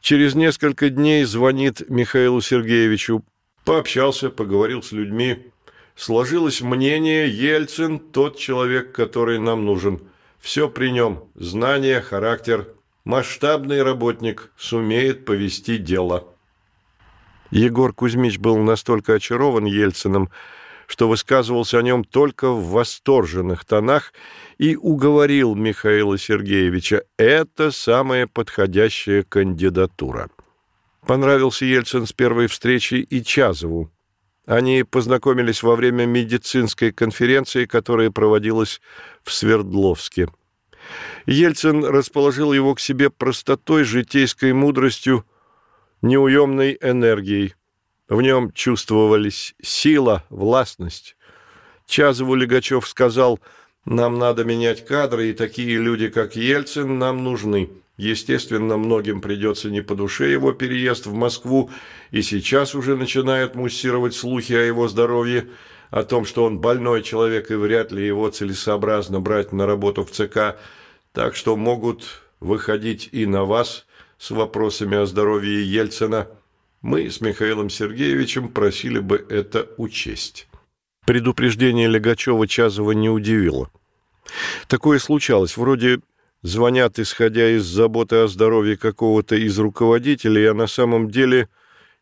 Через 0.00 0.34
несколько 0.34 0.90
дней 0.90 1.24
звонит 1.24 1.88
Михаилу 1.88 2.42
Сергеевичу. 2.42 3.24
Пообщался, 3.64 4.28
поговорил 4.28 4.82
с 4.82 4.92
людьми. 4.92 5.38
Сложилось 5.96 6.60
мнение, 6.60 7.26
Ельцин– 7.28 7.98
тот 8.12 8.36
человек, 8.36 8.92
который 8.92 9.38
нам 9.38 9.64
нужен. 9.64 10.00
Все 10.38 10.68
при 10.68 10.90
нем. 10.90 11.24
Знание, 11.34 12.02
характер. 12.02 12.68
Масштабный 13.04 13.82
работник, 13.82 14.50
сумеет 14.58 15.24
повести 15.24 15.78
дело. 15.78 16.33
Егор 17.54 17.92
Кузьмич 17.92 18.38
был 18.38 18.58
настолько 18.58 19.14
очарован 19.14 19.64
Ельциным, 19.64 20.28
что 20.88 21.08
высказывался 21.08 21.78
о 21.78 21.82
нем 21.82 22.02
только 22.02 22.50
в 22.50 22.70
восторженных 22.70 23.64
тонах 23.64 24.12
и 24.58 24.74
уговорил 24.74 25.54
Михаила 25.54 26.18
Сергеевича 26.18 27.04
«это 27.16 27.70
самая 27.70 28.26
подходящая 28.26 29.22
кандидатура». 29.22 30.30
Понравился 31.06 31.64
Ельцин 31.64 32.06
с 32.06 32.12
первой 32.12 32.48
встречи 32.48 32.94
и 32.94 33.22
Чазову. 33.22 33.88
Они 34.46 34.82
познакомились 34.82 35.62
во 35.62 35.76
время 35.76 36.06
медицинской 36.06 36.90
конференции, 36.90 37.66
которая 37.66 38.10
проводилась 38.10 38.80
в 39.22 39.32
Свердловске. 39.32 40.28
Ельцин 41.26 41.84
расположил 41.84 42.52
его 42.52 42.74
к 42.74 42.80
себе 42.80 43.10
простотой, 43.10 43.84
житейской 43.84 44.52
мудростью, 44.52 45.24
неуемной 46.04 46.78
энергией. 46.80 47.54
В 48.08 48.20
нем 48.20 48.52
чувствовались 48.52 49.54
сила, 49.62 50.24
властность. 50.28 51.16
Чазову 51.86 52.34
Легачев 52.34 52.86
сказал, 52.86 53.40
«Нам 53.86 54.18
надо 54.18 54.44
менять 54.44 54.84
кадры, 54.84 55.30
и 55.30 55.32
такие 55.32 55.78
люди, 55.78 56.08
как 56.08 56.36
Ельцин, 56.36 56.98
нам 56.98 57.24
нужны». 57.24 57.70
Естественно, 57.96 58.76
многим 58.76 59.20
придется 59.20 59.70
не 59.70 59.80
по 59.80 59.94
душе 59.94 60.30
его 60.30 60.52
переезд 60.52 61.06
в 61.06 61.14
Москву, 61.14 61.70
и 62.10 62.22
сейчас 62.22 62.74
уже 62.74 62.96
начинают 62.96 63.54
муссировать 63.54 64.14
слухи 64.14 64.52
о 64.52 64.62
его 64.62 64.88
здоровье, 64.88 65.48
о 65.90 66.02
том, 66.02 66.24
что 66.24 66.44
он 66.44 66.58
больной 66.58 67.02
человек 67.02 67.52
и 67.52 67.54
вряд 67.54 67.92
ли 67.92 68.04
его 68.04 68.28
целесообразно 68.30 69.20
брать 69.20 69.52
на 69.52 69.64
работу 69.64 70.04
в 70.04 70.10
ЦК, 70.10 70.56
так 71.12 71.36
что 71.36 71.56
могут 71.56 72.22
выходить 72.40 73.08
и 73.12 73.26
на 73.26 73.44
вас 73.44 73.86
с 74.18 74.30
вопросами 74.30 74.96
о 74.96 75.06
здоровье 75.06 75.64
Ельцина, 75.64 76.28
мы 76.82 77.10
с 77.10 77.20
Михаилом 77.20 77.70
Сергеевичем 77.70 78.48
просили 78.48 78.98
бы 78.98 79.24
это 79.28 79.68
учесть. 79.76 80.48
Предупреждение 81.06 81.88
Легачева-Чазова 81.88 82.94
не 82.94 83.10
удивило. 83.10 83.70
Такое 84.68 84.98
случалось, 84.98 85.56
вроде 85.56 86.00
звонят, 86.42 86.98
исходя 86.98 87.50
из 87.50 87.64
заботы 87.64 88.16
о 88.16 88.28
здоровье 88.28 88.76
какого-то 88.76 89.36
из 89.36 89.58
руководителей, 89.58 90.46
а 90.46 90.54
на 90.54 90.66
самом 90.66 91.10
деле 91.10 91.48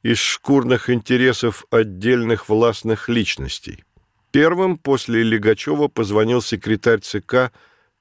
из 0.03 0.19
шкурных 0.19 0.91
интересов 0.91 1.65
отдельных 1.71 2.49
властных 2.49 3.09
личностей. 3.09 3.85
Первым 4.33 4.79
после 4.79 5.23
Легачева 5.23 5.89
позвонил 5.89 6.43
секретарь 6.43 7.01
ЦК 7.01 7.53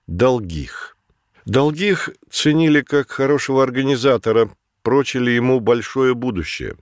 Долгих. 0.08 0.98
Долгих 1.46 2.10
ценили 2.30 2.82
как 2.82 3.10
хорошего 3.12 3.64
организатора, 3.64 4.52
прочили 4.84 5.32
ему 5.32 5.60
большое 5.60 6.14
будущее. 6.14 6.76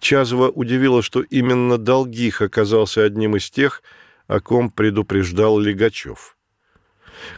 Чазова 0.00 0.48
удивило, 0.50 1.02
что 1.02 1.20
именно 1.20 1.78
Долгих 1.78 2.40
оказался 2.40 3.02
одним 3.04 3.36
из 3.36 3.50
тех, 3.50 3.82
о 4.26 4.40
ком 4.40 4.70
предупреждал 4.70 5.58
Легачев. 5.58 6.36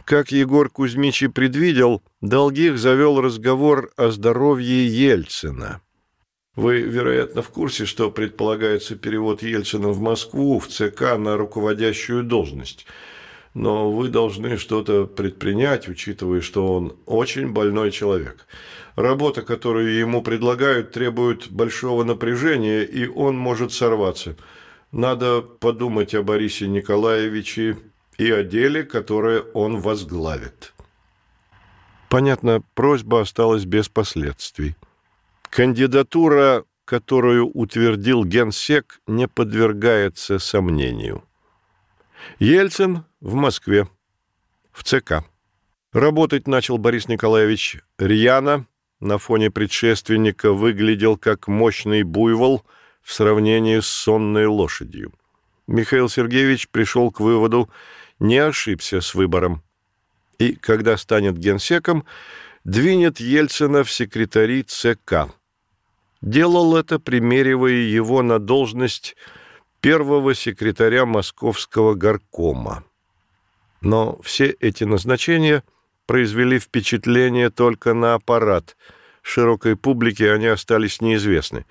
Как 0.05 0.31
Егор 0.31 0.69
Кузьмич 0.69 1.23
и 1.23 1.27
предвидел, 1.27 2.01
Долгих 2.21 2.77
завел 2.77 3.21
разговор 3.21 3.91
о 3.97 4.09
здоровье 4.09 4.87
Ельцина. 4.87 5.81
Вы, 6.55 6.81
вероятно, 6.81 7.41
в 7.41 7.49
курсе, 7.49 7.85
что 7.85 8.09
предполагается 8.09 8.95
перевод 8.95 9.43
Ельцина 9.43 9.89
в 9.89 9.99
Москву, 9.99 10.59
в 10.59 10.67
ЦК 10.67 11.17
на 11.17 11.37
руководящую 11.37 12.23
должность– 12.23 12.85
но 13.57 13.89
вы 13.91 14.09
должны 14.09 14.57
что-то 14.57 15.07
предпринять, 15.07 15.87
учитывая, 15.87 16.41
что 16.41 16.75
он 16.75 16.95
очень 17.07 17.51
больной 17.51 17.89
человек. 17.89 18.45
Работа, 18.95 19.41
которую 19.41 19.97
ему 19.97 20.21
предлагают, 20.21 20.91
требует 20.91 21.49
большого 21.49 22.03
напряжения, 22.03 22.83
и 22.83 23.07
он 23.07 23.35
может 23.35 23.73
сорваться. 23.73 24.35
Надо 24.91 25.41
подумать 25.41 26.13
о 26.13 26.21
Борисе 26.21 26.67
Николаевиче 26.67 27.77
и 28.19 28.29
о 28.29 28.43
деле, 28.43 28.83
которое 28.83 29.41
он 29.55 29.79
возглавит. 29.79 30.73
Понятно, 32.09 32.61
просьба 32.75 33.21
осталась 33.21 33.65
без 33.65 33.89
последствий. 33.89 34.75
Кандидатура, 35.49 36.63
которую 36.85 37.49
утвердил 37.49 38.23
генсек, 38.23 39.01
не 39.07 39.27
подвергается 39.27 40.37
сомнению. 40.37 41.23
Ельцин 42.39 43.05
в 43.19 43.33
Москве, 43.35 43.87
в 44.71 44.83
ЦК. 44.83 45.23
Работать 45.91 46.47
начал 46.47 46.77
Борис 46.77 47.07
Николаевич 47.07 47.77
рьяно, 47.97 48.67
на 48.99 49.17
фоне 49.17 49.51
предшественника 49.51 50.53
выглядел 50.53 51.17
как 51.17 51.47
мощный 51.47 52.03
буйвол 52.03 52.63
в 53.01 53.13
сравнении 53.13 53.79
с 53.79 53.87
сонной 53.87 54.47
лошадью. 54.47 55.13
Михаил 55.67 56.09
Сергеевич 56.09 56.69
пришел 56.69 57.11
к 57.11 57.19
выводу, 57.19 57.69
не 58.19 58.37
ошибся 58.37 59.01
с 59.01 59.13
выбором. 59.13 59.63
И, 60.39 60.53
когда 60.53 60.97
станет 60.97 61.37
генсеком, 61.37 62.05
двинет 62.63 63.19
Ельцина 63.19 63.83
в 63.83 63.91
секретари 63.91 64.63
ЦК. 64.63 65.29
Делал 66.21 66.75
это, 66.75 66.99
примеривая 66.99 67.73
его 67.73 68.21
на 68.21 68.39
должность 68.39 69.15
первого 69.81 70.33
секретаря 70.33 71.05
Московского 71.05 71.93
горкома. 71.93 72.83
Но 73.81 74.19
все 74.21 74.47
эти 74.59 74.83
назначения 74.83 75.63
произвели 76.05 76.59
впечатление 76.59 77.49
только 77.49 77.93
на 77.93 78.15
аппарат. 78.15 78.75
Широкой 79.21 79.75
публике 79.75 80.31
они 80.31 80.47
остались 80.47 81.01
неизвестны. 81.01 81.65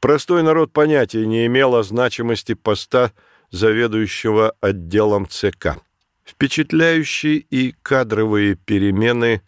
Простой 0.00 0.42
народ 0.42 0.72
понятия 0.72 1.24
не 1.24 1.46
имел 1.46 1.76
о 1.76 1.84
значимости 1.84 2.54
поста 2.54 3.12
заведующего 3.50 4.54
отделом 4.60 5.28
ЦК. 5.28 5.78
Впечатляющие 6.24 7.36
и 7.36 7.74
кадровые 7.82 8.56
перемены 8.56 9.42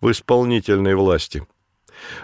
в 0.00 0.10
исполнительной 0.12 0.94
власти. 0.94 1.44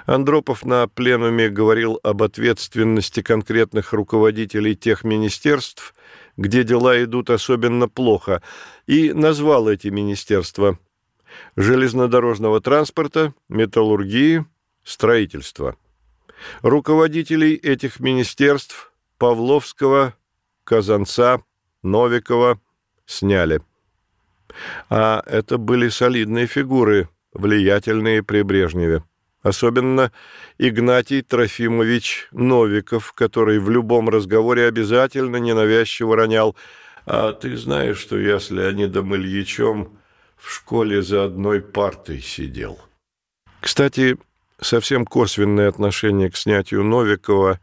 Андропов 0.06 0.64
на 0.64 0.88
пленуме 0.88 1.48
говорил 1.48 2.00
об 2.02 2.22
ответственности 2.22 3.22
конкретных 3.22 3.92
руководителей 3.92 4.74
тех 4.74 5.04
министерств, 5.04 5.94
где 6.36 6.64
дела 6.64 7.02
идут 7.02 7.30
особенно 7.30 7.88
плохо, 7.88 8.42
и 8.86 9.12
назвал 9.12 9.68
эти 9.68 9.88
министерства 9.88 10.78
железнодорожного 11.56 12.60
транспорта, 12.60 13.34
металлургии, 13.48 14.44
строительства. 14.84 15.76
Руководителей 16.62 17.54
этих 17.54 18.00
министерств 18.00 18.92
Павловского, 19.18 20.14
Казанца, 20.64 21.42
Новикова 21.82 22.60
сняли. 23.06 23.60
А 24.88 25.22
это 25.26 25.58
были 25.58 25.88
солидные 25.88 26.46
фигуры, 26.46 27.08
влиятельные 27.32 28.22
при 28.22 28.42
Брежневе. 28.42 29.02
Особенно 29.48 30.12
Игнатий 30.58 31.22
Трофимович 31.22 32.28
Новиков, 32.32 33.12
который 33.14 33.58
в 33.58 33.70
любом 33.70 34.10
разговоре 34.10 34.66
обязательно 34.66 35.36
ненавязчиво 35.36 36.16
ронял 36.16 36.54
«А 37.06 37.32
ты 37.32 37.56
знаешь, 37.56 37.98
что 37.98 38.18
я 38.18 38.40
с 38.40 38.50
Леонидом 38.50 39.16
Ильичем 39.16 39.98
в 40.36 40.52
школе 40.52 41.00
за 41.00 41.24
одной 41.24 41.62
партой 41.62 42.20
сидел?» 42.20 42.78
Кстати, 43.60 44.18
совсем 44.60 45.06
косвенное 45.06 45.68
отношение 45.68 46.30
к 46.30 46.36
снятию 46.36 46.84
Новикова 46.84 47.58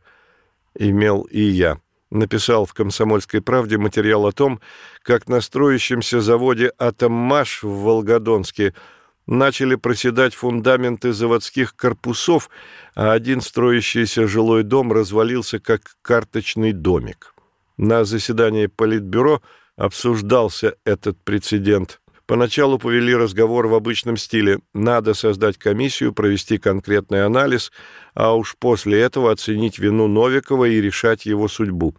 имел 0.73 1.21
и 1.23 1.41
я. 1.41 1.77
Написал 2.09 2.65
в 2.65 2.73
«Комсомольской 2.73 3.41
правде» 3.41 3.77
материал 3.77 4.25
о 4.25 4.31
том, 4.31 4.59
как 5.03 5.27
на 5.27 5.39
строящемся 5.39 6.19
заводе 6.19 6.71
«Атоммаш» 6.79 7.61
в 7.61 7.69
Волгодонске– 7.69 8.73
начали 9.27 9.75
проседать 9.75 10.33
фундаменты 10.33 11.13
заводских 11.13 11.75
корпусов, 11.75 12.49
а 12.95 13.13
один 13.13 13.41
строящийся 13.41 14.27
жилой 14.27 14.63
дом 14.63 14.91
развалился 14.91 15.59
как 15.59 15.95
карточный 16.01 16.73
домик. 16.73 17.33
На 17.77 18.05
заседании 18.05 18.67
Политбюро 18.67 19.41
обсуждался 19.75 20.75
этот 20.85 21.21
прецедент. 21.23 21.99
Поначалу 22.25 22.79
повели 22.79 23.13
разговор 23.13 23.67
в 23.67 23.75
обычном 23.75 24.17
стиле. 24.17 24.59
Надо 24.73 25.13
создать 25.13 25.57
комиссию, 25.57 26.13
провести 26.13 26.57
конкретный 26.57 27.23
анализ, 27.23 27.71
а 28.15 28.35
уж 28.35 28.55
после 28.57 28.99
этого 28.99 29.31
оценить 29.31 29.77
вину 29.77 30.07
Новикова 30.07 30.65
и 30.65 30.81
решать 30.81 31.25
его 31.25 31.47
судьбу. 31.47 31.95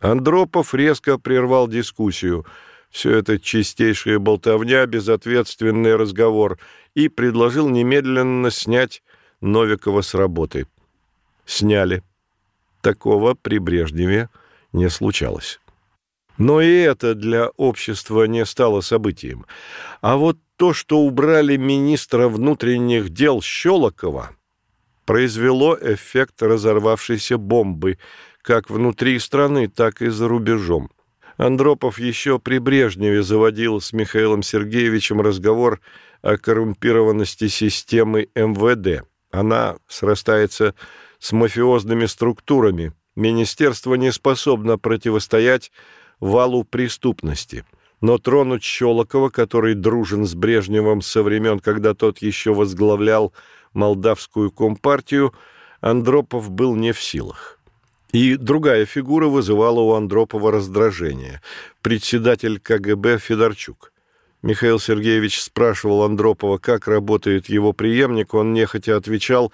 Андропов 0.00 0.74
резко 0.74 1.18
прервал 1.18 1.68
дискуссию– 1.68 2.46
все 2.90 3.16
это 3.16 3.38
чистейшая 3.38 4.18
болтовня, 4.18 4.84
безответственный 4.86 5.96
разговор, 5.96 6.58
и 6.94 7.08
предложил 7.08 7.68
немедленно 7.68 8.50
снять 8.50 9.02
Новикова 9.40 10.02
с 10.02 10.14
работы. 10.14 10.66
Сняли. 11.46 12.02
Такого 12.80 13.34
при 13.34 13.58
Брежневе 13.58 14.28
не 14.72 14.88
случалось. 14.90 15.60
Но 16.36 16.60
и 16.60 16.72
это 16.72 17.14
для 17.14 17.48
общества 17.50 18.24
не 18.24 18.46
стало 18.46 18.80
событием. 18.80 19.46
А 20.00 20.16
вот 20.16 20.38
то, 20.56 20.72
что 20.72 21.00
убрали 21.00 21.56
министра 21.56 22.28
внутренних 22.28 23.10
дел 23.10 23.42
Щелокова, 23.42 24.30
произвело 25.04 25.76
эффект 25.80 26.42
разорвавшейся 26.42 27.36
бомбы 27.36 27.98
как 28.42 28.70
внутри 28.70 29.18
страны, 29.18 29.68
так 29.68 30.00
и 30.00 30.08
за 30.08 30.28
рубежом. 30.28 30.90
Андропов 31.40 31.98
еще 31.98 32.38
при 32.38 32.58
Брежневе 32.58 33.22
заводил 33.22 33.80
с 33.80 33.94
Михаилом 33.94 34.42
Сергеевичем 34.42 35.22
разговор 35.22 35.80
о 36.20 36.36
коррумпированности 36.36 37.48
системы 37.48 38.28
МВД. 38.34 39.06
Она 39.30 39.76
срастается 39.88 40.74
с 41.18 41.32
мафиозными 41.32 42.04
структурами. 42.04 42.92
Министерство 43.16 43.94
не 43.94 44.12
способно 44.12 44.76
противостоять 44.76 45.72
валу 46.20 46.62
преступности. 46.62 47.64
Но 48.02 48.18
тронуть 48.18 48.62
Щелокова, 48.62 49.30
который 49.30 49.74
дружен 49.74 50.26
с 50.26 50.34
Брежневым 50.34 51.00
со 51.00 51.22
времен, 51.22 51.58
когда 51.58 51.94
тот 51.94 52.18
еще 52.18 52.52
возглавлял 52.52 53.32
молдавскую 53.72 54.50
компартию, 54.50 55.32
Андропов 55.80 56.50
был 56.50 56.76
не 56.76 56.92
в 56.92 57.00
силах. 57.00 57.59
И 58.12 58.36
другая 58.36 58.86
фигура 58.86 59.26
вызывала 59.28 59.80
у 59.80 59.92
Андропова 59.92 60.50
раздражение. 60.50 61.40
Председатель 61.80 62.58
КГБ 62.58 63.18
Федорчук. 63.18 63.92
Михаил 64.42 64.80
Сергеевич 64.80 65.40
спрашивал 65.40 66.02
Андропова, 66.02 66.58
как 66.58 66.88
работает 66.88 67.48
его 67.48 67.72
преемник. 67.72 68.34
Он 68.34 68.52
нехотя 68.52 68.96
отвечал, 68.96 69.52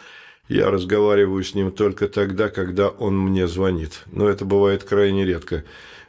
«Я 0.48 0.70
разговариваю 0.70 1.42
с 1.42 1.54
ним 1.54 1.70
только 1.70 2.08
тогда, 2.08 2.48
когда 2.48 2.88
он 2.88 3.18
мне 3.18 3.46
звонит. 3.46 4.04
Но 4.12 4.28
это 4.28 4.44
бывает 4.44 4.84
крайне 4.84 5.26
редко. 5.26 5.64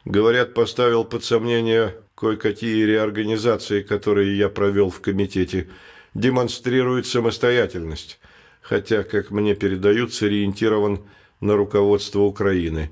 Говорят, 0.05 0.53
поставил 0.53 1.03
под 1.03 1.25
сомнение 1.25 1.95
кое-какие 2.15 2.85
реорганизации, 2.85 3.81
которые 3.81 4.37
я 4.37 4.47
провел 4.47 4.89
в 4.89 5.01
комитете. 5.01 5.67
Демонстрирует 6.13 7.07
самостоятельность. 7.07 8.19
Хотя, 8.61 9.03
как 9.03 9.31
мне 9.31 9.53
передают, 9.55 10.13
сориентирован 10.13 11.01
на 11.39 11.55
руководство 11.55 12.21
Украины, 12.21 12.91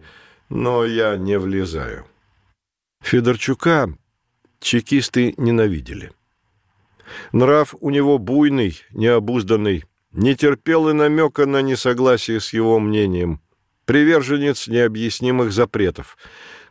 но 0.50 0.86
я 0.86 1.18
не 1.18 1.38
влезаю. 1.40 2.06
Федорчука 3.02 3.94
чекисты 4.60 5.34
ненавидели. 5.38 6.12
Нрав 7.32 7.76
у 7.80 7.90
него 7.90 8.18
буйный, 8.18 8.82
необузданный, 8.92 9.84
не 10.12 10.36
терпел 10.36 10.90
и 10.90 10.94
намека 10.94 11.46
на 11.46 11.62
несогласие 11.62 12.40
с 12.40 12.54
его 12.54 12.80
мнением, 12.80 13.42
приверженец 13.86 14.68
необъяснимых 14.68 15.52
запретов. 15.52 16.18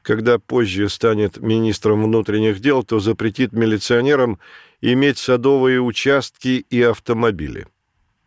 Когда 0.03 0.39
позже 0.39 0.89
станет 0.89 1.39
министром 1.39 2.03
внутренних 2.05 2.61
дел, 2.61 2.83
то 2.83 3.01
запретит 3.01 3.53
милиционерам 3.53 4.39
иметь 4.81 5.19
садовые 5.19 5.81
участки 5.81 6.67
и 6.69 6.83
автомобили. 6.83 7.67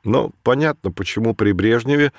Но 0.03 0.31
понятно, 0.41 0.91
почему 0.91 1.35
при 1.35 1.51
Брежневе 1.51 2.13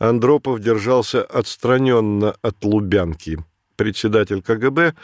Андропов 0.00 0.60
держался 0.60 1.22
отстраненно 1.22 2.34
от 2.40 2.64
Лубянки. 2.64 3.38
Председатель 3.76 4.40
КГБ 4.40 4.94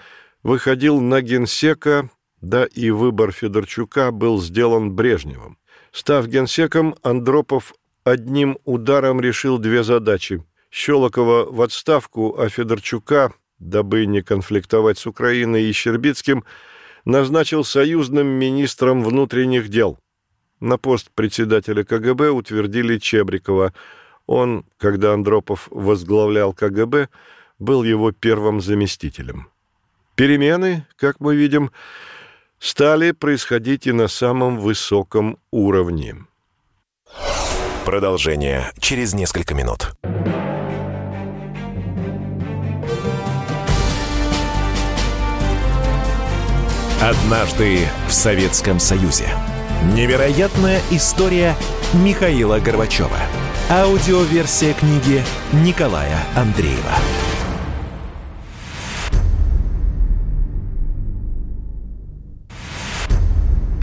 выходил 0.43 1.01
на 1.03 1.21
генсека, 1.21 2.09
да 2.41 2.65
и 2.65 2.89
выбор 2.91 3.31
Федорчука 3.31 4.11
был 4.11 4.41
сделан 4.41 4.93
Брежневым. 4.93 5.59
Став 5.93 6.27
генсеком, 6.29 6.95
Андропов 7.03 7.75
одним 8.05 8.59
ударом 8.65 9.21
решил 9.21 9.59
две 9.59 9.85
задачи. 9.85 10.43
Щелокова 10.71 11.45
в 11.45 11.61
отставку, 11.61 12.35
а 12.39 12.49
Федорчука, 12.49 13.35
дабы 13.59 14.07
не 14.07 14.23
конфликтовать 14.23 14.99
с 14.99 15.07
Украиной 15.07 15.65
и 15.65 15.73
Щербицким, 15.73 16.43
назначил 17.05 17.65
союзным 17.65 18.29
министром 18.29 19.05
внутренних 19.05 19.69
дел. 19.69 19.99
На 20.59 20.79
пост 20.79 21.11
председателя 21.15 21.85
КГБ 21.85 22.31
утвердили 22.31 22.97
Чебрикова– 22.97 23.75
он, 24.27 24.65
когда 24.79 25.13
Андропов 25.15 25.69
возглавлял 25.71 26.53
КГБ, 26.53 27.09
был 27.59 27.85
его 27.85 28.13
первым 28.13 28.61
заместителем. 28.61 29.49
Перемены, 30.15 30.87
как 30.97 31.21
мы 31.21 31.37
видим, 31.37 31.71
стали 32.59 33.13
происходить 33.13 33.87
и 33.87 33.93
на 33.93 34.09
самом 34.09 34.59
высоком 34.59 35.39
уровне. 35.51 36.17
Продолжение 37.85 38.73
через 38.81 39.15
несколько 39.15 39.55
минут. 39.55 39.93
Однажды 47.01 47.87
в 48.09 48.13
Советском 48.13 48.81
Союзе. 48.81 49.29
Невероятная 49.95 50.81
история 50.91 51.55
Михаила 51.93 52.59
Горбачева. 52.59 53.21
Аудиоверсия 53.69 54.75
книги 54.75 55.25
Николая 55.53 56.21
Андреева. 56.37 56.95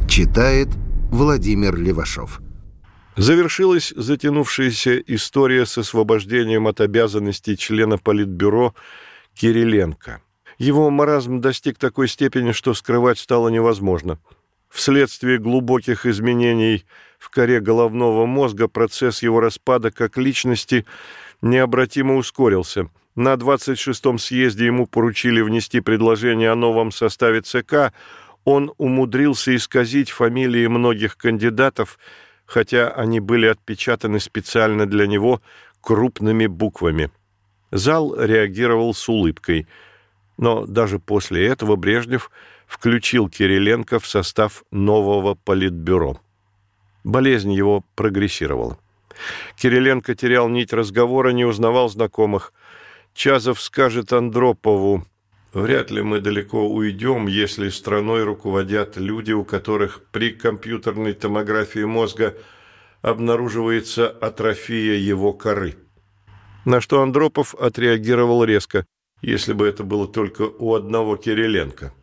Читает 0.07 0.69
Владимир 1.11 1.75
Левашов. 1.75 2.39
Завершилась 3.17 3.91
затянувшаяся 3.93 4.99
история 4.99 5.65
с 5.65 5.77
освобождением 5.77 6.67
от 6.67 6.79
обязанностей 6.79 7.57
члена 7.57 7.97
Политбюро 7.97 8.73
Кириленко. 9.33 10.21
Его 10.57 10.89
маразм 10.91 11.41
достиг 11.41 11.77
такой 11.77 12.07
степени, 12.07 12.53
что 12.53 12.73
скрывать 12.73 13.19
стало 13.19 13.49
невозможно. 13.49 14.17
Вследствие 14.69 15.39
глубоких 15.39 16.05
изменений– 16.05 16.85
коре 17.33 17.59
головного 17.59 18.25
мозга 18.25 18.67
процесс 18.67 19.23
его 19.23 19.39
распада 19.39 19.91
как 19.91 20.17
личности 20.17 20.85
необратимо 21.41 22.15
ускорился. 22.15 22.89
На 23.15 23.33
26-м 23.33 24.17
съезде 24.17 24.65
ему 24.65 24.87
поручили 24.87 25.41
внести 25.41 25.81
предложение 25.81 26.51
о 26.51 26.55
новом 26.55 26.91
составе 26.91 27.41
ЦК. 27.41 27.93
Он 28.43 28.71
умудрился 28.77 29.55
исказить 29.55 30.09
фамилии 30.09 30.67
многих 30.67 31.17
кандидатов, 31.17 31.99
хотя 32.45 32.89
они 32.89 33.19
были 33.19 33.47
отпечатаны 33.47 34.19
специально 34.19 34.85
для 34.85 35.07
него 35.07 35.41
крупными 35.81 36.47
буквами. 36.47 37.11
Зал 37.71 38.15
реагировал 38.15 38.93
с 38.93 39.09
улыбкой, 39.09 39.67
но 40.37 40.65
даже 40.65 40.99
после 40.99 41.47
этого 41.47 41.75
Брежнев 41.75 42.31
включил 42.67 43.29
Кириленко 43.29 43.99
в 43.99 44.07
состав 44.07 44.63
нового 44.71 45.35
политбюро. 45.35 46.19
Болезнь 47.03 47.51
его 47.51 47.83
прогрессировала. 47.95 48.77
Кириленко 49.57 50.15
терял 50.15 50.49
нить 50.49 50.73
разговора, 50.73 51.29
не 51.29 51.45
узнавал 51.45 51.89
знакомых. 51.89 52.53
Чазов 53.13 53.61
скажет 53.61 54.11
Андропову, 54.13 55.05
«Вряд 55.53 55.91
ли 55.91 56.01
мы 56.01 56.19
далеко 56.19 56.67
уйдем, 56.67 57.27
если 57.27 57.69
страной 57.69 58.23
руководят 58.23 58.97
люди, 58.97 59.33
у 59.33 59.45
которых 59.45 60.01
при 60.11 60.31
компьютерной 60.31 61.13
томографии 61.13 61.83
мозга 61.83 62.35
обнаруживается 63.03 64.09
атрофия 64.09 64.95
его 64.95 65.31
коры». 65.31 65.75
На 66.65 66.81
что 66.81 67.03
Андропов 67.03 67.53
отреагировал 67.53 68.43
резко, 68.43 68.85
если 69.21 69.53
бы 69.53 69.67
это 69.67 69.83
было 69.83 70.07
только 70.07 70.41
у 70.43 70.73
одного 70.73 71.17
Кириленко. 71.17 71.93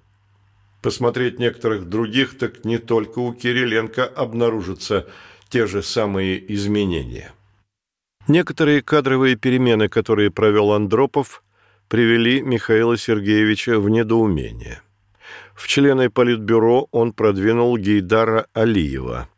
Посмотреть 0.83 1.39
некоторых 1.39 1.89
других, 1.89 2.39
так 2.39 2.64
не 2.64 2.78
только 2.78 3.18
у 3.18 3.35
Кириленко 3.35 4.07
обнаружатся 4.07 5.07
те 5.49 5.66
же 5.66 5.83
самые 5.83 6.53
изменения. 6.55 7.33
Некоторые 8.28 8.81
кадровые 8.81 9.37
перемены, 9.37 9.89
которые 9.89 10.31
провел 10.31 10.72
Андропов, 10.72 11.43
привели 11.89 12.41
Михаила 12.41 12.97
Сергеевича 12.97 13.78
в 13.78 13.91
недоумение. 13.91 14.81
В 15.55 15.66
члены 15.68 16.09
Политбюро 16.09 16.89
он 16.93 17.12
продвинул 17.12 17.76
Гейдара 17.76 18.47
Алиева. 18.55 19.28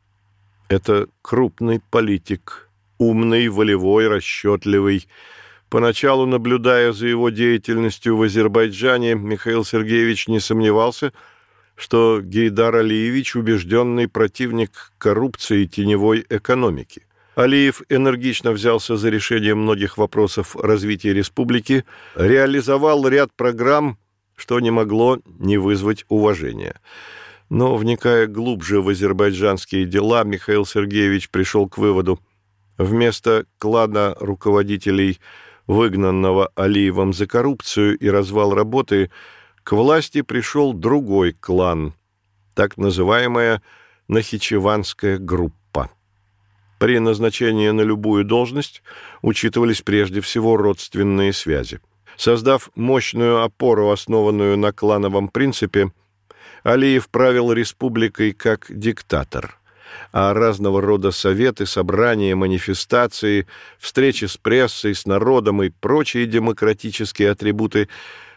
Это 0.69 1.09
крупный 1.23 1.81
политик, 1.91 2.69
умный, 2.99 3.49
волевой, 3.49 4.07
расчетливый. 4.07 5.09
Поначалу, 5.69 6.27
наблюдая 6.27 6.93
за 6.93 7.09
его 7.09 7.31
деятельностью 7.31 8.17
в 8.17 8.23
Азербайджане, 8.23 9.15
Михаил 9.15 9.65
Сергеевич 9.65 10.29
не 10.29 10.39
сомневался– 10.39 11.13
что 11.83 12.21
Гейдар 12.23 12.77
Алиевич– 12.77 13.35
убежденный 13.37 14.07
противник 14.07 14.93
коррупции 14.99 15.65
и 15.65 15.67
теневой 15.67 16.25
экономики. 16.29 17.03
Алиев 17.35 17.83
энергично 17.89 18.53
взялся 18.53 18.97
за 18.97 19.11
решение 19.11 19.57
многих 19.57 19.99
вопросов 19.99 20.55
развития 20.55 21.13
республики, 21.13 21.85
реализовал 22.15 23.09
ряд 23.09 23.33
программ, 23.35 23.99
что 24.37 24.61
не 24.61 24.71
могло 24.71 25.19
не 25.41 25.59
вызвать 25.59 26.05
уважения. 26.09 26.81
Но, 27.51 27.75
вникая 27.77 28.29
глубже 28.29 28.81
в 28.81 28.89
азербайджанские 28.89 29.85
дела, 29.85 30.23
Михаил 30.23 30.65
Сергеевич 30.65 31.31
пришел 31.31 31.69
к 31.69 31.79
выводу, 31.79 32.21
вместо 32.79 33.45
клана 33.59 34.15
руководителей, 34.21 35.19
выгнанного 35.67 36.53
Алиевым 36.55 37.13
за 37.13 37.27
коррупцию 37.27 37.99
и 37.99 38.09
развал 38.09 38.55
работы– 38.55 39.11
к 39.65 39.73
власти 39.73 40.23
пришел 40.23 40.73
другой 40.73 41.33
клан, 41.33 41.95
так 42.55 42.77
называемая 42.77 43.63
Нахичеванская 44.09 45.19
группа. 45.19 45.91
При 46.79 46.99
назначении 46.99 47.71
на 47.71 47.83
любую 47.83 48.25
должность 48.25 48.83
учитывались 49.23 49.83
прежде 49.83 50.21
всего 50.21 50.57
родственные 50.57 51.33
связи. 51.33 51.81
Создав 52.17 52.71
мощную 52.75 53.43
опору, 53.43 53.91
основанную 53.91 54.59
на 54.59 54.73
клановом 54.73 55.29
принципе, 55.29 55.93
Алиев 56.63 57.09
правил 57.09 57.53
республикой 57.53 58.33
как 58.33 58.67
диктатор– 58.69 59.59
а 60.13 60.35
разного 60.35 60.81
рода 60.81 61.11
советы, 61.11 61.67
собрания, 61.67 62.35
манифестации, 62.35 63.47
встречи 63.79 64.27
с 64.27 64.37
прессой, 64.37 64.95
с 64.95 65.07
народом 65.07 65.63
и 65.63 65.71
прочие 65.71 66.27
демократические 66.27 67.31
атрибуты 67.31 67.89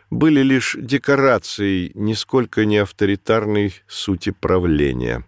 были 0.09 0.41
лишь 0.41 0.75
декорацией, 0.79 1.91
нисколько 1.95 2.65
не 2.65 2.77
авторитарной 2.77 3.73
сути 3.87 4.31
правления. 4.31 5.25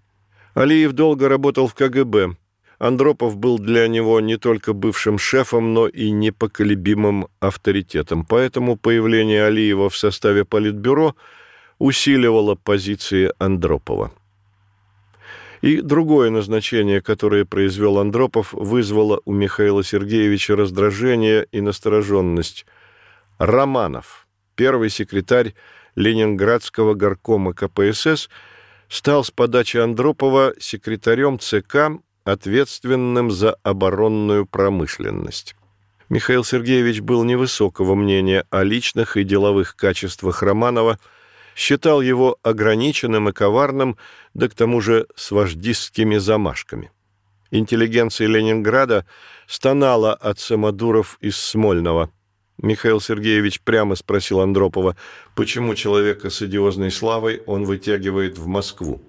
Алиев 0.54 0.94
долго 0.94 1.30
работал 1.30 1.68
в 1.68 1.76
КГБ. 1.76 2.36
Андропов 2.80 3.38
был 3.38 3.58
для 3.58 3.88
него 3.88 4.20
не 4.20 4.38
только 4.38 4.74
бывшим 4.74 5.18
шефом, 5.18 5.74
но 5.74 5.88
и 5.88 6.12
непоколебимым 6.12 7.28
авторитетом. 7.40 8.26
Поэтому 8.26 8.76
появление 8.76 9.46
Алиева 9.46 9.90
в 9.90 9.98
составе 9.98 10.46
Политбюро 10.46 11.16
усиливало 11.80 12.56
позиции 12.56 13.32
Андропова. 13.40 14.12
И 15.62 15.82
другое 15.82 16.30
назначение, 16.30 17.02
которое 17.02 17.46
произвел 17.46 17.98
Андропов, 17.98 18.54
вызвало 18.54 19.22
у 19.26 19.34
Михаила 19.34 19.84
Сергеевича 19.84 20.56
раздражение 20.56 21.48
и 21.52 21.62
настороженность. 21.62 22.68
Романов– 23.40 24.27
первый 24.58 24.90
секретарь 24.90 25.54
Ленинградского 25.96 26.96
горкома 26.96 27.54
КПСС, 27.54 28.30
стал 28.90 29.24
с 29.24 29.32
подачи 29.32 29.78
Андропова 29.78 30.54
секретарем 30.60 31.40
ЦК, 31.40 32.02
ответственным 32.26 33.32
за 33.32 33.54
оборонную 33.64 34.46
промышленность. 34.46 35.56
Михаил 36.10 36.44
Сергеевич 36.44 37.02
был 37.02 37.24
невысокого 37.24 37.96
мнения 37.96 38.46
о 38.50 38.64
личных 38.64 39.16
и 39.18 39.24
деловых 39.24 39.76
качествах 39.76 40.42
Романова, 40.42 41.00
считал 41.56 42.02
его 42.02 42.38
ограниченным 42.44 43.30
и 43.30 43.34
коварным, 43.34 43.98
да 44.34 44.50
к 44.50 44.54
тому 44.54 44.82
же 44.82 45.08
с 45.16 45.32
вождистскими 45.32 46.18
замашками. 46.18 46.92
Интеллигенция 47.52 48.28
Ленинграда 48.28 49.06
стонала 49.48 50.14
от 50.14 50.40
самодуров 50.40 51.18
из 51.22 51.38
Смольного– 51.38 52.10
Михаил 52.62 53.00
Сергеевич 53.00 53.62
прямо 53.62 53.96
спросил 53.96 54.40
Андропова, 54.40 54.96
почему 55.36 55.76
человека 55.76 56.30
с 56.30 56.42
идиозной 56.42 56.92
славой 56.92 57.44
он 57.46 57.66
вытягивает 57.66 58.38
в 58.38 58.48
Москву. 58.48 59.02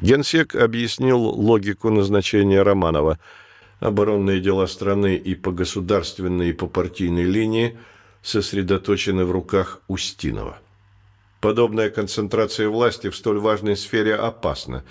Генсек 0.00 0.54
объяснил 0.54 1.20
логику 1.20 1.90
назначения 1.90 2.62
Романова. 2.62 3.18
Оборонные 3.78 4.40
дела 4.40 4.66
страны 4.66 5.16
и 5.16 5.34
по 5.34 5.52
государственной, 5.52 6.50
и 6.50 6.52
по 6.52 6.66
партийной 6.66 7.24
линии 7.24 7.76
сосредоточены 8.22 9.24
в 9.24 9.32
руках 9.32 9.82
Устинова. 9.88 10.58
Подобная 11.40 11.90
концентрация 11.90 12.68
власти 12.68 13.10
в 13.10 13.16
столь 13.16 13.40
важной 13.40 13.76
сфере 13.76 14.14
опасна. 14.14 14.84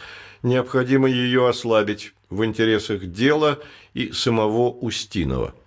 Необходимо 0.44 1.10
ее 1.10 1.48
ослабить 1.48 2.14
в 2.30 2.44
интересах 2.44 3.06
дела 3.06 3.60
и 3.94 4.12
самого 4.12 4.70
Устинова– 4.70 5.56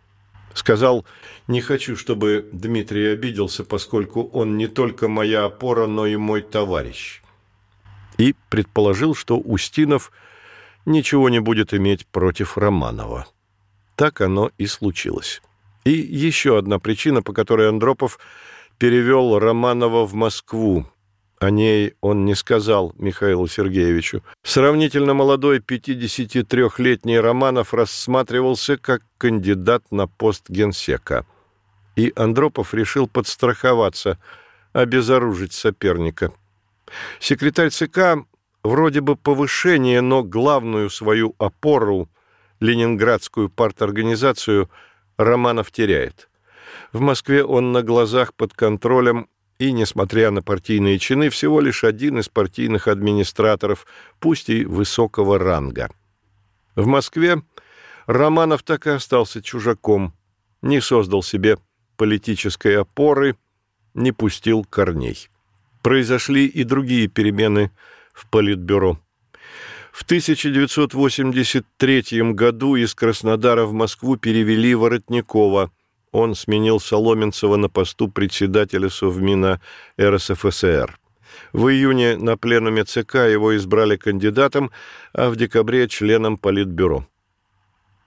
Сказал, 0.54 1.04
не 1.48 1.60
хочу, 1.60 1.96
чтобы 1.96 2.48
Дмитрий 2.52 3.06
обиделся, 3.08 3.64
поскольку 3.64 4.22
он 4.22 4.56
не 4.56 4.68
только 4.68 5.08
моя 5.08 5.44
опора, 5.44 5.86
но 5.86 6.06
и 6.06 6.16
мой 6.16 6.42
товарищ. 6.42 7.22
И 8.18 8.34
предположил, 8.48 9.14
что 9.16 9.36
Устинов 9.36 10.12
ничего 10.86 11.28
не 11.28 11.40
будет 11.40 11.74
иметь 11.74 12.06
против 12.06 12.56
Романова. 12.56 13.26
Так 13.96 14.20
оно 14.20 14.50
и 14.56 14.66
случилось. 14.66 15.42
И 15.84 15.90
еще 15.90 16.56
одна 16.56 16.78
причина, 16.78 17.22
по 17.22 17.32
которой 17.32 17.68
Андропов 17.68 18.18
перевел 18.78 19.38
Романова 19.38 20.06
в 20.06 20.14
Москву, 20.14 20.86
о 21.40 21.50
ней 21.50 21.94
он 22.00 22.24
не 22.24 22.34
сказал 22.34 22.94
Михаилу 22.96 23.46
Сергеевичу. 23.48 24.22
Сравнительно 24.42 25.14
молодой 25.14 25.58
53-летний 25.58 27.18
Романов 27.18 27.74
рассматривался 27.74 28.76
как 28.76 29.02
кандидат 29.18 29.84
на 29.90 30.06
пост 30.06 30.48
генсека. 30.48 31.26
И 31.96 32.12
Андропов 32.16 32.74
решил 32.74 33.06
подстраховаться, 33.06 34.18
обезоружить 34.72 35.52
соперника. 35.52 36.32
Секретарь 37.20 37.70
ЦК 37.70 38.26
вроде 38.62 39.00
бы 39.00 39.16
повышение, 39.16 40.00
но 40.00 40.22
главную 40.22 40.90
свою 40.90 41.34
опору, 41.38 42.08
ленинградскую 42.60 43.50
парторганизацию, 43.50 44.70
Романов 45.16 45.70
теряет. 45.70 46.28
В 46.92 47.00
Москве 47.00 47.44
он 47.44 47.72
на 47.72 47.82
глазах 47.82 48.34
под 48.34 48.54
контролем 48.54 49.28
и, 49.58 49.72
несмотря 49.72 50.30
на 50.30 50.42
партийные 50.42 50.98
чины, 50.98 51.30
всего 51.30 51.60
лишь 51.60 51.84
один 51.84 52.18
из 52.18 52.28
партийных 52.28 52.88
администраторов, 52.88 53.86
пусть 54.18 54.50
и 54.50 54.64
высокого 54.64 55.38
ранга. 55.38 55.90
В 56.74 56.86
Москве 56.86 57.42
Романов 58.06 58.62
так 58.62 58.86
и 58.86 58.90
остался 58.90 59.42
чужаком, 59.42 60.12
не 60.62 60.80
создал 60.80 61.22
себе 61.22 61.58
политической 61.96 62.76
опоры, 62.76 63.36
не 63.94 64.12
пустил 64.12 64.64
корней. 64.64 65.28
Произошли 65.82 66.46
и 66.46 66.64
другие 66.64 67.08
перемены 67.08 67.70
в 68.12 68.28
Политбюро. 68.28 68.98
В 69.92 70.02
1983 70.02 72.32
году 72.32 72.74
из 72.74 72.94
Краснодара 72.94 73.64
в 73.64 73.72
Москву 73.72 74.16
перевели 74.16 74.74
Воротникова– 74.74 75.70
он 76.14 76.36
сменил 76.36 76.78
Соломенцева 76.78 77.56
на 77.56 77.68
посту 77.68 78.08
председателя 78.08 78.88
Совмина 78.88 79.60
РСФСР. 80.00 80.96
В 81.52 81.68
июне 81.68 82.16
на 82.16 82.36
пленуме 82.36 82.84
ЦК 82.84 83.14
его 83.16 83.56
избрали 83.56 83.96
кандидатом, 83.96 84.70
а 85.12 85.28
в 85.28 85.36
декабре– 85.36 85.88
членом 85.88 86.38
Политбюро. 86.38 87.04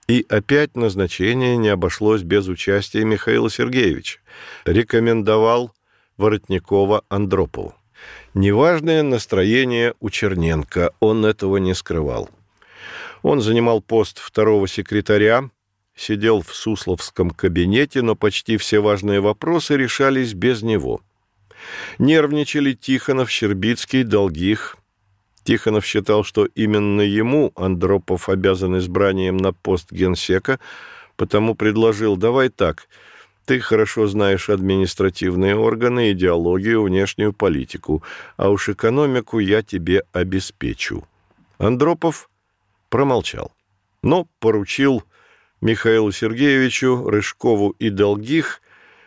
И 0.08 0.24
опять 0.30 0.74
назначение 0.74 1.58
не 1.58 1.68
обошлось 1.68 2.22
без 2.22 2.48
участия 2.48 3.04
Михаила 3.04 3.50
Сергеевича. 3.50 4.20
Рекомендовал 4.64 5.74
Воротникова 6.16 7.02
Андропову. 7.10 7.74
Неважное 8.32 9.02
настроение 9.02 9.92
у 10.00 10.08
Черненко, 10.08 10.92
он 11.00 11.26
этого 11.26 11.58
не 11.58 11.74
скрывал. 11.74 12.30
Он 13.20 13.42
занимал 13.42 13.82
пост 13.82 14.18
второго 14.18 14.66
секретаря, 14.66 15.50
сидел 16.00 16.42
в 16.42 16.54
Сусловском 16.54 17.30
кабинете, 17.30 18.02
но 18.02 18.14
почти 18.14 18.56
все 18.56 18.80
важные 18.80 19.20
вопросы 19.20 19.76
решались 19.76 20.34
без 20.34 20.62
него. 20.62 21.00
Нервничали 21.98 22.72
Тихонов, 22.72 23.30
Щербицкий, 23.30 24.04
Долгих. 24.04 24.76
Тихонов 25.44 25.84
считал, 25.84 26.24
что 26.24 26.46
именно 26.46 27.00
ему 27.00 27.52
Андропов 27.56 28.28
обязан 28.28 28.78
избранием 28.78 29.36
на 29.36 29.52
пост 29.52 29.90
генсека, 29.90 30.60
потому 31.16 31.54
предложил 31.54 32.16
«давай 32.16 32.48
так, 32.48 32.88
ты 33.44 33.60
хорошо 33.60 34.06
знаешь 34.06 34.50
административные 34.50 35.56
органы, 35.56 36.12
идеологию, 36.12 36.82
внешнюю 36.82 37.32
политику, 37.32 38.02
а 38.36 38.50
уж 38.50 38.68
экономику 38.68 39.38
я 39.38 39.62
тебе 39.62 40.02
обеспечу». 40.12 41.08
Андропов 41.56 42.28
промолчал, 42.90 43.50
но 44.02 44.28
поручил 44.38 45.02
Михаилу 45.60 46.12
Сергеевичу, 46.12 47.08
Рыжкову 47.08 47.70
и 47.78 47.90
Долгих 47.90 48.60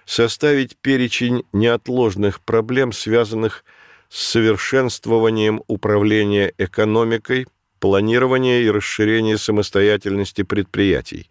составить 0.06 0.78
перечень 0.78 1.46
неотложных 1.54 2.42
проблем, 2.42 2.92
связанных 2.92 3.64
с 4.10 4.22
совершенствованием 4.28 5.64
управления 5.68 6.54
экономикой, 6.58 7.48
планирования 7.80 8.62
и 8.62 8.70
расширения 8.70 9.38
самостоятельности 9.38 10.44
предприятий. 10.44 11.30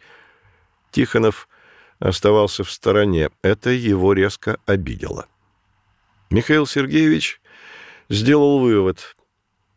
Тихонов 0.91 1.49
оставался 1.99 2.65
в 2.65 2.71
стороне. 2.71 3.29
Это 3.43 3.71
его 3.71 4.15
резко 4.15 4.59
обидело. 4.65 5.27
Михаил 6.31 6.67
Сергеевич 6.67 7.41
сделал 8.09 8.61
вывод. 8.61 9.17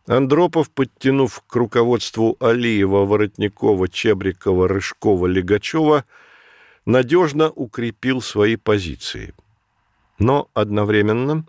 Андропов, 0.07 0.69
подтянув 0.69 1.41
к 1.47 1.55
руководству 1.55 2.35
Алиева, 2.39 3.05
Воротникова, 3.05 3.87
Чебрикова, 3.87 4.67
Рыжкова, 4.67 5.27
Легачева, 5.27 6.03
надежно 6.85 7.49
укрепил 7.49 8.21
свои 8.21 8.57
позиции. 8.57 9.33
Но 10.19 10.49
одновременно 10.53 11.45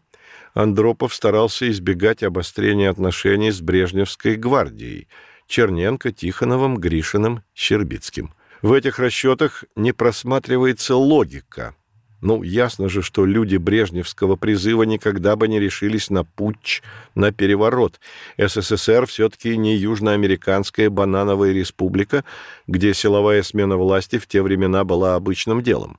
Андропов 0.54 1.14
старался 1.14 1.68
избегать 1.70 2.22
обострения 2.22 2.90
отношений 2.90 3.50
с 3.50 3.60
Брежневской 3.60 4.36
гвардией 4.36 5.08
Черненко, 5.48 6.12
Тихоновым, 6.12 6.76
Гришиным, 6.76 7.42
Щербицким. 7.54 8.32
В 8.62 8.72
этих 8.72 8.98
расчетах 8.98 9.64
не 9.74 9.92
просматривается 9.92 10.94
логика– 10.94 11.74
ну, 12.24 12.42
ясно 12.42 12.88
же, 12.88 13.02
что 13.02 13.26
люди 13.26 13.58
брежневского 13.58 14.36
призыва 14.36 14.84
никогда 14.84 15.36
бы 15.36 15.46
не 15.46 15.60
решились 15.60 16.08
на 16.08 16.24
путч, 16.24 16.80
на 17.14 17.32
переворот. 17.32 18.00
СССР 18.38 19.06
все-таки 19.06 19.58
не 19.58 19.76
южноамериканская 19.76 20.88
банановая 20.88 21.52
республика, 21.52 22.24
где 22.66 22.94
силовая 22.94 23.42
смена 23.42 23.76
власти 23.76 24.18
в 24.18 24.26
те 24.26 24.40
времена 24.40 24.84
была 24.84 25.16
обычным 25.16 25.62
делом. 25.62 25.98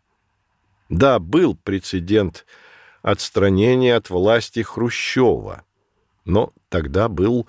Да, 0.89 1.19
был 1.19 1.55
прецедент 1.63 2.47
отстранения 3.03 3.95
от 3.95 4.09
власти 4.09 4.63
Хрущева, 4.63 5.61
но 6.25 6.51
тогда 6.69 7.07
был 7.07 7.45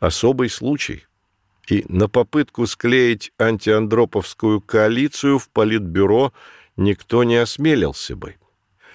особый 0.00 0.50
случай. 0.50 1.06
И 1.68 1.84
на 1.88 2.08
попытку 2.08 2.66
склеить 2.66 3.30
антиандроповскую 3.38 4.60
коалицию 4.60 5.38
в 5.38 5.48
Политбюро– 5.48 6.32
никто 6.76 7.24
не 7.24 7.36
осмелился 7.36 8.16
бы. 8.16 8.36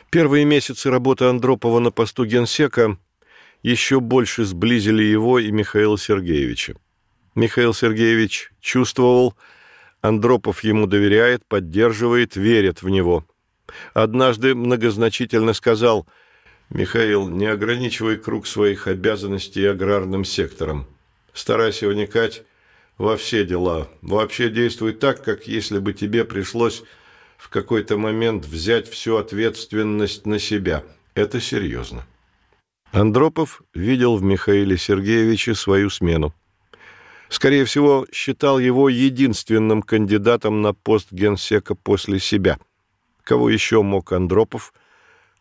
Первые 0.10 0.46
месяцы 0.46 0.90
работы 0.90 1.26
Андропова 1.26 1.80
на 1.80 1.92
посту 1.92 2.26
генсека 2.26 2.98
еще 3.64 4.00
больше 4.00 4.46
сблизили 4.46 5.04
его 5.04 5.40
и 5.40 5.52
Михаила 5.52 5.98
Сергеевича. 5.98 6.76
Михаил 7.36 7.74
Сергеевич 7.74 8.52
чувствовал, 8.60 9.36
Андропов 10.02 10.64
ему 10.64 10.88
доверяет, 10.88 11.46
поддерживает, 11.46 12.36
верит 12.36 12.82
в 12.82 12.90
него. 12.90 13.26
Однажды 13.94 14.54
многозначительно 14.56 15.54
сказал 15.54 16.08
«Михаил, 16.70 17.30
не 17.30 17.46
ограничивай 17.46 18.18
круг 18.18 18.48
своих 18.48 18.88
обязанностей 18.88 19.66
аграрным 19.66 20.26
сектором. 20.26 20.88
Старайся 21.34 21.88
вникать 21.88 22.44
во 22.98 23.16
все 23.16 23.46
дела. 23.46 23.88
Вообще 24.02 24.50
действуй 24.50 24.94
так, 24.94 25.24
как 25.24 25.48
если 25.48 25.80
бы 25.80 25.94
тебе 25.94 26.26
пришлось 26.26 26.84
в 27.42 27.50
какой-то 27.50 27.98
момент 27.98 28.46
взять 28.46 28.88
всю 28.88 29.18
ответственность 29.18 30.28
на 30.28 30.38
себя. 30.38 30.84
Это 31.16 31.42
серьезно. 31.42 32.06
Андропов 32.92 33.64
видел 33.74 34.16
в 34.16 34.22
Михаиле 34.22 34.78
Сергеевиче 34.78 35.56
свою 35.56 35.90
смену. 35.90 36.36
Скорее 37.30 37.66
всего, 37.66 38.06
считал 38.12 38.60
его 38.60 38.90
единственным 38.90 39.82
кандидатом 39.82 40.62
на 40.62 40.76
пост 40.76 41.12
генсека 41.12 41.74
после 41.74 42.20
себя. 42.20 42.60
Кого 43.24 43.50
еще 43.50 43.82
мог 43.82 44.12
Андропов 44.12 44.72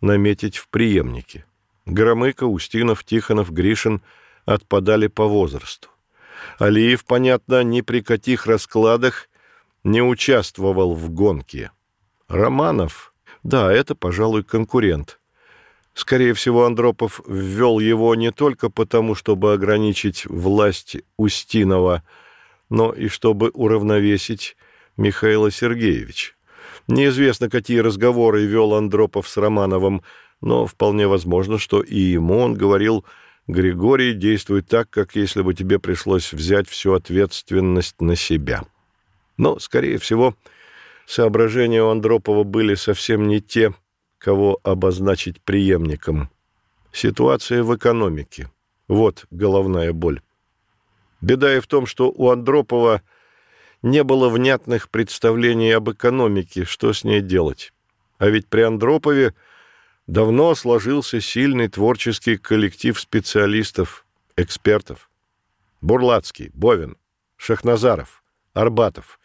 наметить 0.01 0.57
в 0.57 0.68
преемнике? 0.70 1.44
Громыко, 1.84 2.44
Устинов, 2.44 3.05
Тихонов, 3.05 3.53
Гришин 3.53 4.01
отпадали 4.46 5.09
по 5.09 5.26
возрасту. 5.26 5.88
Алиев, 6.59 7.05
понятно, 7.05 7.62
ни 7.62 7.82
при 7.82 8.01
каких 8.01 8.46
раскладах 8.46 9.28
не 9.84 10.01
участвовал 10.01 10.94
в 10.94 11.11
гонке. 11.11 11.72
Романов, 12.31 13.12
да, 13.43 13.72
это, 13.72 13.97
пожалуй, 13.97 14.45
конкурент. 14.45 15.18
Скорее 15.95 16.33
всего, 16.33 16.64
Андропов 16.64 17.20
ввел 17.26 17.81
его 17.81 18.14
не 18.14 18.31
только 18.31 18.70
потому, 18.70 19.16
чтобы 19.16 19.53
ограничить 19.53 20.26
власть 20.26 20.99
Устинова, 21.16 22.05
но 22.68 22.93
и 22.93 23.09
чтобы 23.09 23.51
уравновесить 23.51 24.57
Михаила 24.97 25.51
Сергеевича. 25.51 26.35
Неизвестно, 26.87 27.51
какие 27.51 27.81
разговоры 27.81 28.45
вел 28.45 28.74
Андропов 28.74 29.28
с 29.28 29.37
Романовым, 29.37 30.03
но 30.41 30.66
вполне 30.66 31.09
возможно, 31.09 31.59
что 31.59 31.83
и 31.83 31.99
ему 31.99 32.39
он 32.39 32.55
говорил 32.55 33.05
«Григорий, 33.49 34.14
действуй 34.14 34.62
так, 34.62 34.89
как 34.89 35.16
если 35.16 35.43
бы 35.43 35.53
тебе 35.53 35.81
пришлось 35.81 36.33
взять 36.33 36.68
всю 36.68 36.93
ответственность 36.93 38.01
на 38.01 38.14
себя». 38.14 38.62
Но, 39.37 39.59
скорее 39.59 39.99
всего, 39.99 40.37
соображения 41.11 41.82
у 41.82 41.88
Андропова 41.88 42.44
были 42.44 42.74
совсем 42.74 43.26
не 43.26 43.40
те, 43.40 43.74
кого 44.18 44.61
обозначить 44.62 45.40
преемником. 45.40 46.30
Ситуация 46.92 47.62
в 47.64 47.76
экономике. 47.76 48.50
Вот 48.86 49.26
головная 49.30 49.92
боль. 49.92 50.20
Беда 51.20 51.56
и 51.56 51.61
в 51.61 51.66
том, 51.66 51.86
что 51.86 52.11
у 52.11 52.30
Андропова 52.30 53.02
не 53.82 54.04
было 54.04 54.28
внятных 54.28 54.88
представлений 54.88 55.72
об 55.72 55.90
экономике, 55.90 56.64
что 56.64 56.92
с 56.92 57.02
ней 57.02 57.20
делать. 57.20 57.72
А 58.18 58.28
ведь 58.28 58.46
при 58.48 58.62
Андропове 58.62 59.34
давно 60.06 60.54
сложился 60.54 61.20
сильный 61.20 61.68
творческий 61.68 62.36
коллектив 62.36 62.98
специалистов, 62.98 64.06
экспертов. 64.36 65.11
Бурлацкий, 65.80 66.50
Бовин, 66.52 66.96
Шахназаров, 67.36 68.22
Арбатов, 68.52 69.18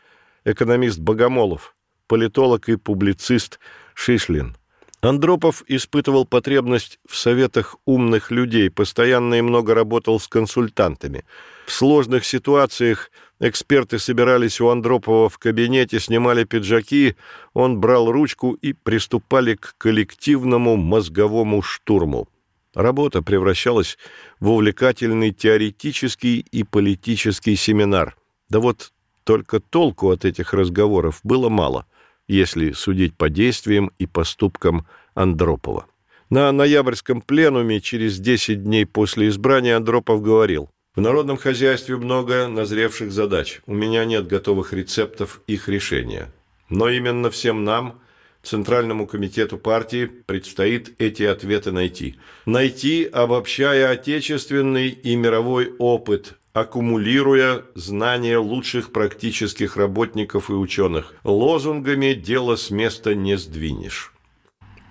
экономист 0.46 1.00
Богомолов, 1.00 1.75
политолог 2.08 2.70
и 2.70 2.76
публицист 2.76 3.60
Шишлин. 3.94 4.56
Андропов 5.02 5.64
испытывал 5.68 6.26
потребность 6.26 7.00
в 7.08 7.16
советах 7.16 7.76
умных 7.86 8.32
людей, 8.32 8.70
постоянно 8.70 9.36
и 9.36 9.42
много 9.42 9.74
работал 9.76 10.20
с 10.20 10.28
консультантами. 10.28 11.24
В 11.68 11.72
сложных 11.72 12.26
ситуациях 12.26 13.12
эксперты 13.40 14.00
собирались 14.00 14.60
у 14.62 14.70
Андропова 14.70 15.30
в 15.30 15.38
кабинете, 15.38 16.00
снимали 16.00 16.44
пиджаки, 16.44 17.16
он 17.54 17.80
брал 17.80 18.12
ручку 18.12 18.54
и 18.54 18.74
приступали 18.74 19.56
к 19.56 19.76
коллективному 19.78 20.76
мозговому 20.76 21.62
штурму. 21.62 22.28
Работа 22.74 23.22
превращалась 23.22 23.98
в 24.40 24.50
увлекательный 24.50 25.32
теоретический 25.32 26.46
и 26.52 26.64
политический 26.64 27.56
семинар. 27.56 28.18
Да 28.50 28.60
вот 28.60 28.92
только 29.24 29.60
толку 29.60 30.12
от 30.12 30.26
этих 30.26 30.54
разговоров 30.54 31.20
было 31.24 31.50
мало– 31.50 31.86
если 32.28 32.72
судить 32.72 33.16
по 33.16 33.30
действиям 33.30 33.92
и 34.00 34.06
поступкам 34.06 34.86
Андропова. 35.14 35.86
На 36.30 36.52
ноябрьском 36.52 37.22
пленуме 37.22 37.82
через 37.82 38.20
10 38.20 38.64
дней 38.64 38.86
после 38.86 39.28
избрания 39.28 39.78
Андропов 39.78 40.22
говорил, 40.22 40.70
«В 40.96 41.02
народном 41.02 41.38
хозяйстве 41.38 41.98
много 41.98 42.48
назревших 42.48 43.12
задач. 43.12 43.62
У 43.68 43.74
меня 43.74 44.06
нет 44.06 44.28
готовых 44.28 44.74
рецептов 44.74 45.42
их 45.46 45.70
решения. 45.70 46.32
Но 46.70 46.90
именно 46.90 47.30
всем 47.30 47.64
нам, 47.64 48.02
Центральному 48.46 49.08
комитету 49.08 49.58
партии 49.58 50.06
предстоит 50.06 50.94
эти 51.00 51.24
ответы 51.24 51.72
найти. 51.72 52.16
Найти, 52.46 53.04
обобщая 53.04 53.90
отечественный 53.90 54.90
и 54.90 55.16
мировой 55.16 55.74
опыт, 55.80 56.36
аккумулируя 56.56 57.64
знания 57.76 58.38
лучших 58.38 58.94
практических 58.94 59.76
работников 59.76 60.50
и 60.50 60.54
ученых. 60.54 61.14
Лозунгами 61.26 62.14
дело 62.14 62.56
с 62.56 62.72
места 62.72 63.14
не 63.14 63.38
сдвинешь. 63.38 64.14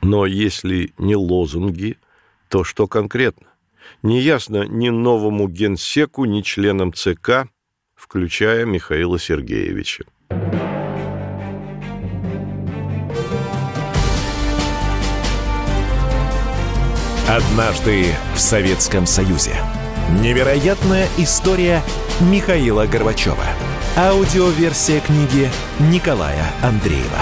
Но 0.02 0.26
если 0.26 0.92
не 0.98 1.16
лозунги, 1.16 1.96
то 2.50 2.64
что 2.64 2.86
конкретно? 2.86 3.46
Неясно 4.02 4.64
ни 4.64 4.90
новому 4.90 5.48
генсеку, 5.48 6.26
ни 6.26 6.42
членам 6.42 6.92
ЦК, 6.92 7.48
включая 7.94 8.66
Михаила 8.66 9.18
Сергеевича. 9.18 10.04
Однажды 17.26 18.04
в 18.34 18.38
Советском 18.38 19.06
Союзе. 19.06 19.56
Невероятная 20.10 21.08
история 21.16 21.82
Михаила 22.20 22.86
Горбачева. 22.86 23.44
Аудиоверсия 23.96 25.00
книги 25.00 25.50
Николая 25.78 26.52
Андреева. 26.62 27.20